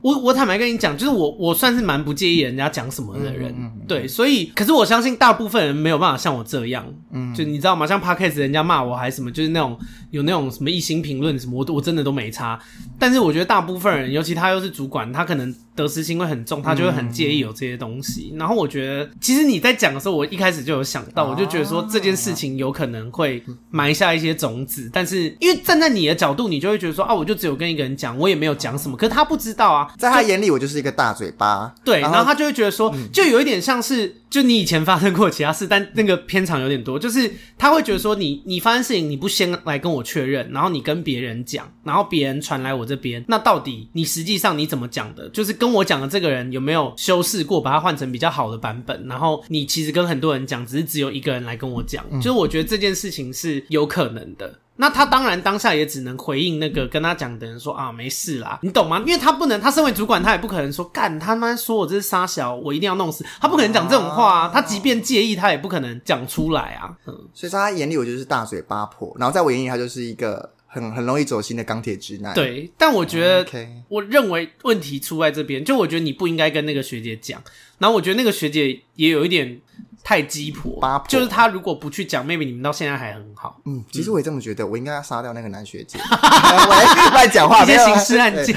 [0.05, 7.87] 我我坦白跟你讲，就是我我算是蛮不介意人家讲什么的人，嗯嗯嗯、对，所以可是我相信大部分人没有办法像我这样，嗯，就你知道吗？
[7.87, 9.79] 像 Podcast 人家骂我还是什么，就是那种
[10.15, 12.57] 有那种什么一星评论什么，我我真的都没差。
[13.01, 18.31] 但是我觉得大部分人，尤其他又是主管，他可能得失心会很重，他就会很介意有这些东西。
[18.33, 24.89] 嗯、然后我觉得，其实你在讲的时候，我一开始就有想到，我就觉得说这件事情有可能会埋下一些种子。
[24.93, 29.93] 但是因为站在你的角度，你就会觉得说啊，我就只有跟一个人讲，我也没有讲什么，可是他不知道啊。
[29.99, 31.75] 在他眼里，我就是一个大嘴巴。
[31.85, 36.99] 对，然后，他就会觉得说，嗯、就有一点像是，就你以前发生过其他事，但那个片长有点多。
[36.99, 45.29] 就是他会觉得说你，你你发生事情，你不先来跟我确认，然后你跟别人讲，然后别人传来我这边，那到底你实际上你怎么讲的？
[45.29, 49.07] 就是跟我讲的这个人有没有修饰过，把它换成比较好的版本？
[49.07, 52.05] 然后你其实跟很多人讲，只是只有一个人来跟我讲。
[52.11, 54.59] 嗯、就是我觉得这件事情是有可能的。
[54.77, 58.99] 那他当然当下也只能回应那个跟他讲的人说啊，没事啦，你懂吗？
[59.07, 64.51] 因为他不能，他身为主管，他也不可能说干他妈说我这是杀小，我一定要弄死他，不可能讲这种话啊。
[64.53, 66.91] 他即便介意，他也不可能讲出来啊。
[67.07, 72.35] 嗯，所以在他眼里，我就是大嘴八婆，然后在我眼里，他就是一个很很容易走心的钢铁直男。
[72.35, 77.41] 对，但我觉得，我认为问题出在这边，就我觉得你不应该跟那个学姐讲，
[77.79, 79.61] 然后我觉得那个学姐也有一点。
[80.05, 83.59] 太鸡婆，八婆就是他如果不去讲，妹妹你们到现在还很好。
[83.65, 85.99] 嗯，其实我也这么觉得，我应该要杀掉那个男学姐。
[85.99, 88.55] 我 乱讲话，一些刑事案件。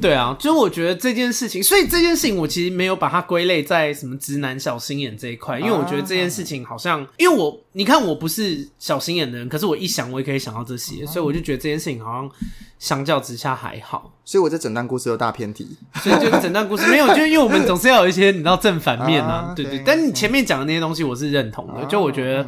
[0.00, 12.30] 对啊，就是我觉得这件事情，所以这件事情我其实没有把它归类在什么直男小心眼这一块，因为我觉得这件事情好像，因为我你看我不是小心眼的人，可是我一想我也可以想到这些，所以我就觉得这件事情好像
[12.78, 14.12] 相较之下还好。
[14.24, 19.82] 所以我这整段故事有大偏题，所以就整段故事没有，就因为我们总是要有一些你知道正反面啊， 对对。
[19.86, 22.46] 但你前面讲的那些东西我是认同的，就我觉得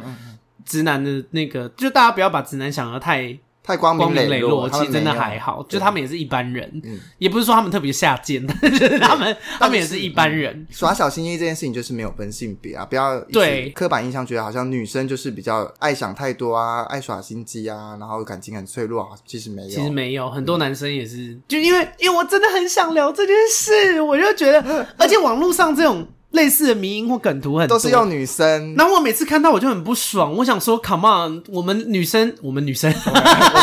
[0.65, 3.37] 直男的那个，就大家不要把直男想的太。
[3.61, 6.81] 太光明磊落，其实真的还好，就他们也是一般人，
[7.19, 10.65] 也不是说他们特别下贱， 但是他们他们也是一般人。
[10.71, 26.07] 耍小心机这件事情就是没有分性别啊，不要对刻板印象觉得好像女生就是比较爱想太多啊，爱耍心机啊，然后感情很脆弱啊，其实没有，其实没有，很多男生也是，就因为因为我真的很想聊这件事，我就觉得， 而且网络上这种。
[26.39, 28.73] 类似的迷因或梗图很多，都是用女生。
[28.75, 33.11] 然后我每次看到我就很不爽，我想说，Come on，我们女生，我们女生， 我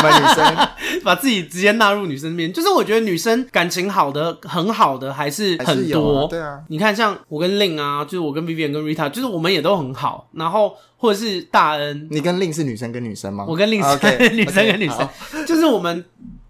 [0.02, 0.68] 们女生
[1.02, 6.24] 把自己直接纳入女生那边，就是我觉得女生感情好的很好的还是很多。
[6.24, 10.28] 啊对啊，你看像我跟 Lin 啊，就是我跟 Vivian 跟 Rita，就是我们也都很好。
[10.32, 13.46] 然后或者是大恩，你跟 Lin 是女生跟女生吗？
[13.48, 15.08] 我跟 Lin 是 Okay, 女生跟女生
[15.46, 16.04] 就是我们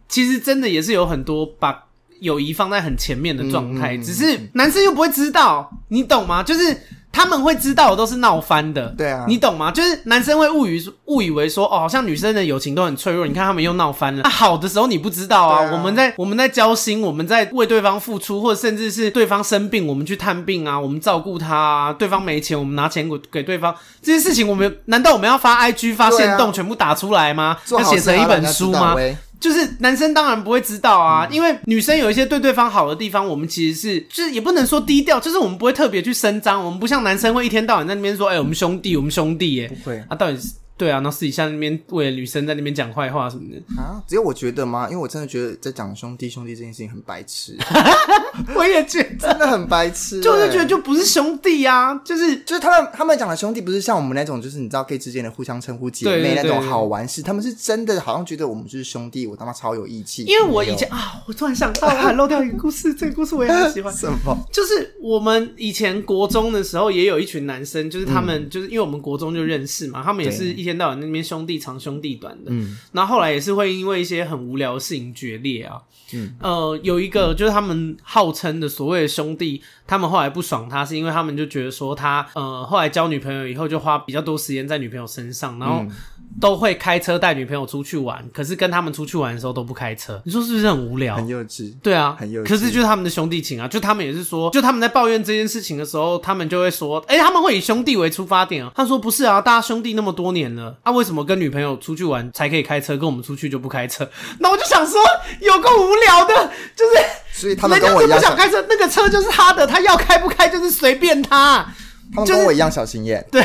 [0.08, 1.84] 其实真的也是有很多把。
[2.20, 6.42] 友谊放在很前面的状态，嗯嗯、只是男生又不会知道，你懂吗？
[6.42, 6.76] 就是
[7.12, 9.70] 他们会知道的都是闹翻的，对啊，你懂吗？
[9.70, 14.20] 就是男生会误以误以为说，哦，好像女生的友情都很脆弱，你看他们又闹翻了。
[14.22, 27.56] 那、啊、好的时候你不知道啊，啊我们在我们在交心，我们在为对方付出，或者甚至是对方生病，我们去探病啊，我们照顾他啊，对方没钱，我们拿钱给给对方，这些事情我们难道我们要发 IG 发现动全部打出来吗？
[27.70, 28.94] 要写成一本书吗？
[29.38, 39.98] 就是男生当然不会知道啊，因为女生有一些对对方好的地方，我们其实是就是也不能说低调，就是我们不会特别去声张，我们不像男生会一天到晚在那边说，哎、欸，我们兄弟，我们兄弟，耶，不会。
[40.08, 44.02] 啊，到底是对啊，然后私底下那边为了女生在那边讲坏话什么的啊？
[44.06, 44.86] 只有我觉得吗？
[44.90, 47.56] 因为我真的觉得在讲兄弟兄弟这件事情很白痴。
[48.54, 60.24] 我也觉得真的很白痴， 就是觉得就不是兄弟啊，就是就是他们他们讲的兄弟不是像我们那种，就是你知道 gay 之间的互相称呼姐妹那种好玩事，他们是真的好像觉得我们就是兄弟，我他妈超有义气。
[60.24, 63.92] 因为我以前啊，我突然想到，我还漏掉一个故事， 这个故事我也很喜欢。
[63.92, 64.36] 什么？
[64.52, 75.80] 就是我们以前国中的时候，也有一群男生，就是他们就是因为我们国中就认识嘛，他们也是一天到晚那边兄弟长兄弟短的，嗯，然后后来也是会因为一些很无聊的事情决裂啊。
[76.12, 85.80] 嗯，呃，有一个就是他们号称的所谓的兄弟，他们后来不爽他，是因为他们就觉得说他，呃，后来交女朋友以后就花比较多时间在女朋友身上，然后。
[85.80, 85.90] 嗯
[86.38, 91.16] 都会开车带女朋友出去玩，可是跟他们出去玩的时候都不开车，你说是不是很无聊？
[91.16, 91.72] 很幼稚。
[91.82, 92.48] 对啊，很幼稚。
[92.48, 98.70] 可是就是他们的兄弟情啊，就他们也是说，就他们在抱怨这件事情的时候，他们就会说，哎、欸，他们会以兄弟为出发点啊。
[98.74, 104.06] 他说不是啊，大家兄弟那么多年了，啊，为什么跟女朋友出去玩才可以开车，跟我们出去就不开车？
[104.40, 105.00] 那我就想说，
[105.40, 106.34] 有个无聊的，
[106.76, 106.96] 就是，
[107.36, 111.66] 所以他们跟我一样，不想开车，那个车就是他的，他要开不开就是随便他。
[112.14, 113.44] 他们跟我一样小心眼，就是、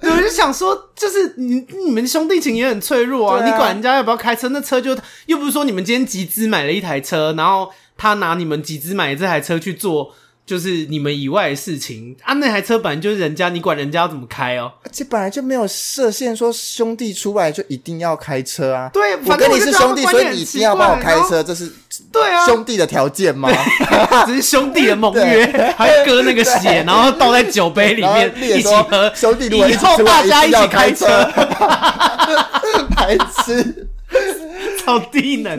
[0.00, 4.94] 对， 我就想说，就是你你们兄弟情也很脆弱啊，啊你管人家要不要开车，那车就
[5.26, 10.12] 又不是说你们今天集资买了一台车，然后他拿你们集资买的这台车去做。
[10.50, 14.72] 就是你们以外的事情啊，那台车本来就是人家，你管人家要怎么开哦？
[14.82, 18.90] 而且本来就没有设限说兄弟出来就一定要开车啊。
[18.92, 21.72] 对，我跟你是兄弟，所以你一定要帮我开车，这是
[22.10, 23.48] 对啊兄弟的条件吗？
[24.26, 25.46] 只是兄弟的盟约，
[25.78, 29.12] 还要割那个血，然后倒在酒杯里面一起喝。
[29.14, 31.06] 兄弟，以后大家一起开车，
[32.96, 33.86] 白痴。
[34.84, 35.56] 超低能，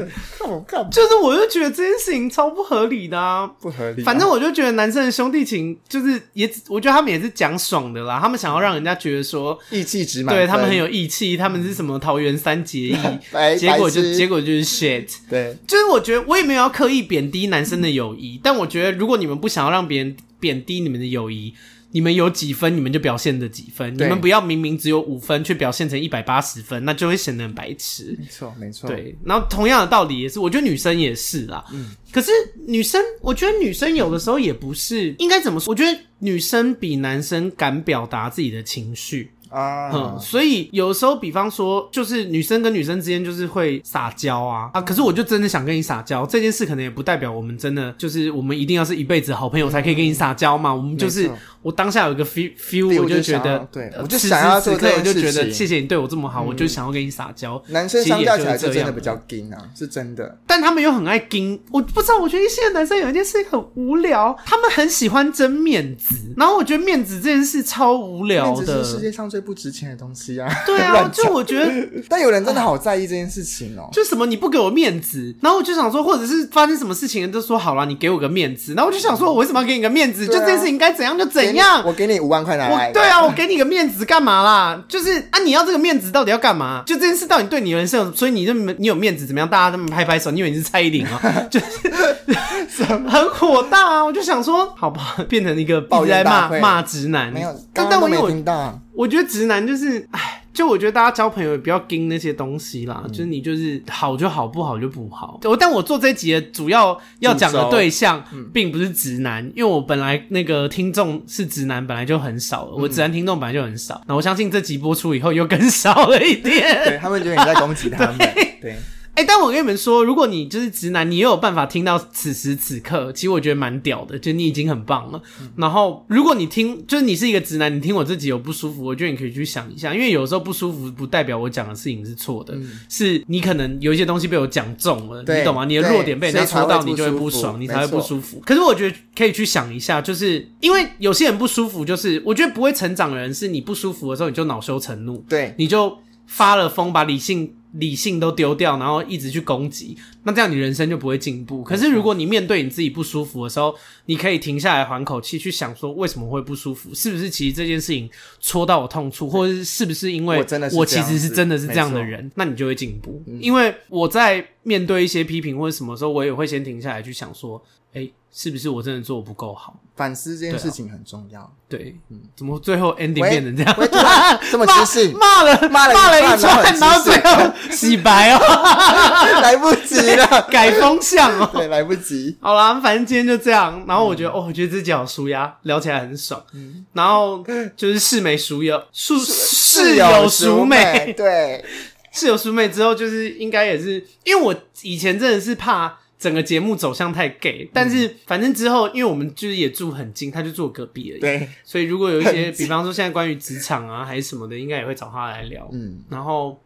[0.91, 4.03] 就是我就觉得这件事情超不合理的啊，不合理。
[4.03, 8.19] 反正我就觉得男生的兄弟情，就是也，我觉得他们也是讲爽的啦。
[8.19, 12.95] 他们想要让人家觉得说义气值满，对他们很有义气，他们是什么桃园三结义，
[13.57, 15.07] 结果就结果就是 shit。
[15.29, 21.53] 对，就是我觉得我也没有要刻意贬低男生的友谊，但我觉得如果你们不想要让别人贬低你们的友谊。
[21.91, 23.93] 你们有几分，你们就表现的几分。
[23.95, 28.15] 你们不要明明只有五分，却表现成一百八十分，那就会显得很白痴。
[28.17, 28.89] 没错，没错。
[28.89, 31.63] 对，然后同样的道理也是，我觉得女生也是啦。
[31.73, 31.91] 嗯。
[32.11, 32.31] 可是
[32.67, 35.71] 女生，我觉得女生有的时候也不是应该怎么说？
[35.71, 39.31] 我觉得女生比男生敢表达自己的情绪。
[39.51, 44.81] 啊，嗯，所以有时候，比方说，就是女生跟女生之间就是会撒娇啊啊！
[44.81, 50.73] 可是我就真的想跟你撒娇，这件事可能也不代表我们真的就是我们一定要是一辈子好朋友才可以跟你撒娇嘛。
[50.73, 51.29] 我们就是
[51.61, 57.61] 我当下有一个 feel feel，我就觉得，对，我就想要此刻我就觉得谢谢你对我这么好，我就想要跟你撒娇。
[57.67, 60.37] 男生相较起来是真的比较硬啊，是真的。
[60.47, 70.47] 但他们又很爱硬，我不知道，我觉得现在男生有一件事情很无聊，他们很喜欢争面子，然后我觉得面子这件事超无聊的，是世界上最不值钱的东西啊。
[70.65, 71.71] 对啊， 就我觉得，
[72.07, 73.89] 但有人真的好在意这件事情哦。
[73.93, 78.73] 就什么你不给我面子，然后我就想说，或者是发生什么事情，都说好了，你给我个面子。
[78.73, 80.25] 然后我就想说，我为什么要给你个面子？
[80.27, 81.83] 就这件事情该怎样就怎样。
[81.85, 82.91] 我给你五万块拿来。
[82.91, 84.83] 对啊，我给你个面子干嘛啦？
[84.87, 86.83] 就是啊，你要这个面子到底要干嘛？
[86.85, 89.49] 就这件事到底对你人生有，所以你这么你有面子怎么样？
[89.49, 91.19] 大家这么拍拍手，你以为你是蔡依林啊？
[91.49, 94.05] 就是很火大啊！
[94.05, 97.31] 我就想说，好吧，变成一个一直在骂骂直男。
[97.31, 98.79] 没有，刚刚都没听到。
[98.93, 105.39] 我觉得直男就是，哎，就我觉得大家交朋友也不要盯那些东西啦，嗯、就是你就是好就好，不好就不好。
[105.43, 108.23] 我但我做这集的主要要讲的对象，
[108.53, 114.01] 并不是直男，嗯、因为我本来那个听众是直男，本来就很少了，我直男听众本来就很少。
[114.07, 118.51] 那、嗯、我相信这集播出以后又更少了一点，对他们觉得你在攻击他们， 对。
[118.61, 118.75] 对
[119.13, 125.21] 哎、欸，但我跟你们说，如果你就是直男，你又有办法听到此时此刻，其实我觉得蛮屌的，就你已经很棒了。
[125.41, 135.65] 嗯、然后，如果你听，就是你是一个直男，你听我自己有不舒服，我觉得你可以去想一下，因为有时候不舒服不代表我讲的事情是错的，嗯、是你可能有一些东西被我讲中了，你懂吗？
[135.65, 138.41] 你的弱点被人家戳到，你就会不爽，你才会不舒服。
[138.45, 147.53] 可是我觉得可以去想一下，就是因为有些人不舒服，就是我觉得不会成长的人，是你不舒服的时候你就恼羞成怒，对，你就发了疯，把理性。
[147.73, 151.63] 理性都丢掉，然后一直去攻击，那这样你人生就不会进步。
[151.63, 153.73] 可是如果你面对你自己不舒服的时候，
[154.07, 158.09] 你可以停下来缓口气，去想说为什么会不舒服，是不是其实这件事情
[158.39, 160.43] 戳到我痛处，或者是是不是因为
[160.73, 163.23] 我其实是真的是这样的人，那你就会进步。
[163.39, 167.63] 因为我在面对一些批评或者什么时候，我也会先停下来去想说，
[167.93, 169.75] 诶，是不是我真的做的不够好？
[169.95, 171.53] 反思这件事情很重要。
[171.67, 174.39] 对，嗯，怎么最后 ending 变成这样？
[174.49, 178.39] 这么自信，骂了骂了骂了一串，然后最后 洗白哦，
[179.41, 182.35] 来不及了，改风向哦， 对，来不及。
[182.39, 183.83] 好啦，反正今天就这样。
[183.87, 186.41] 然后我觉得，哦，我觉得自己好舒压，聊起来很爽。
[186.53, 187.43] 嗯，然后
[187.75, 191.63] 就是世美淑有，世世有淑美，对，
[192.11, 195.97] 世有淑美之后，就是应该也是，因为我以前真的是怕。
[196.21, 201.19] 整个节目走向太 gay，但是反正之后，因为我们就是也住很近，他就住我隔壁而已。
[201.19, 205.67] 对，所以如果有一些，比方说现在关于职场啊还是什么的，应该也会找他来聊。
[205.73, 206.61] 嗯，然后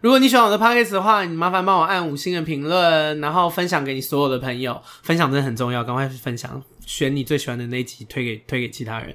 [0.00, 9.12] 如果你喜欢我的 podcast 的话，你麻烦帮我按五星的评论，然后分享给你所有的朋友，分享真的很重要，赶快去分享，选你最喜欢的那一集推给推给其他人，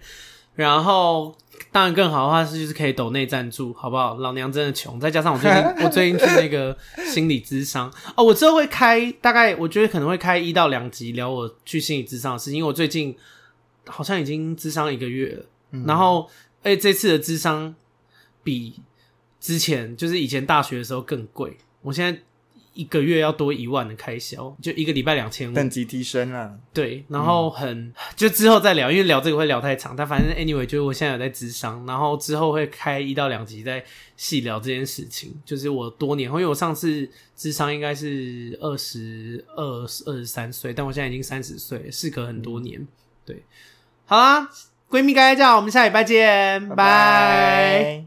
[0.54, 1.34] 然后。
[1.72, 4.16] 当然更好的话是就是可以抖内赞助，好不好？
[4.16, 13.16] 老娘真的穷，再加上我最近 我最近去那个心理咨商哦，我之后会开大概我觉得可能会开一到两集聊我去心理咨商的事情，因为我最近
[13.86, 16.30] 好像已经咨商一个月了，嗯、然后
[16.64, 17.74] 诶这次的咨商
[18.44, 18.82] 比
[19.40, 22.22] 之前就是以前大学的时候更贵，我现在。
[22.74, 26.58] 一个月要多一万的开销，就一个礼拜两千五，等级提升了。
[26.74, 29.96] 对，然后很、嗯、就之后再聊，因为聊这个会聊太长。
[29.96, 33.84] 但反正 anyway，就是我现在有在智商，然后之后会开一到两集再
[34.18, 35.34] 细聊这件事情。
[35.46, 42.88] 就是我多年后，因为我上次智商应该是二十二、二十三岁，但我现在已经三十岁，事隔很多年。
[43.24, 43.44] 对，
[44.06, 44.50] 好啦，
[44.90, 46.76] 闺蜜该该叫，我们下礼拜见，拜拜。
[46.76, 48.02] 拜拜。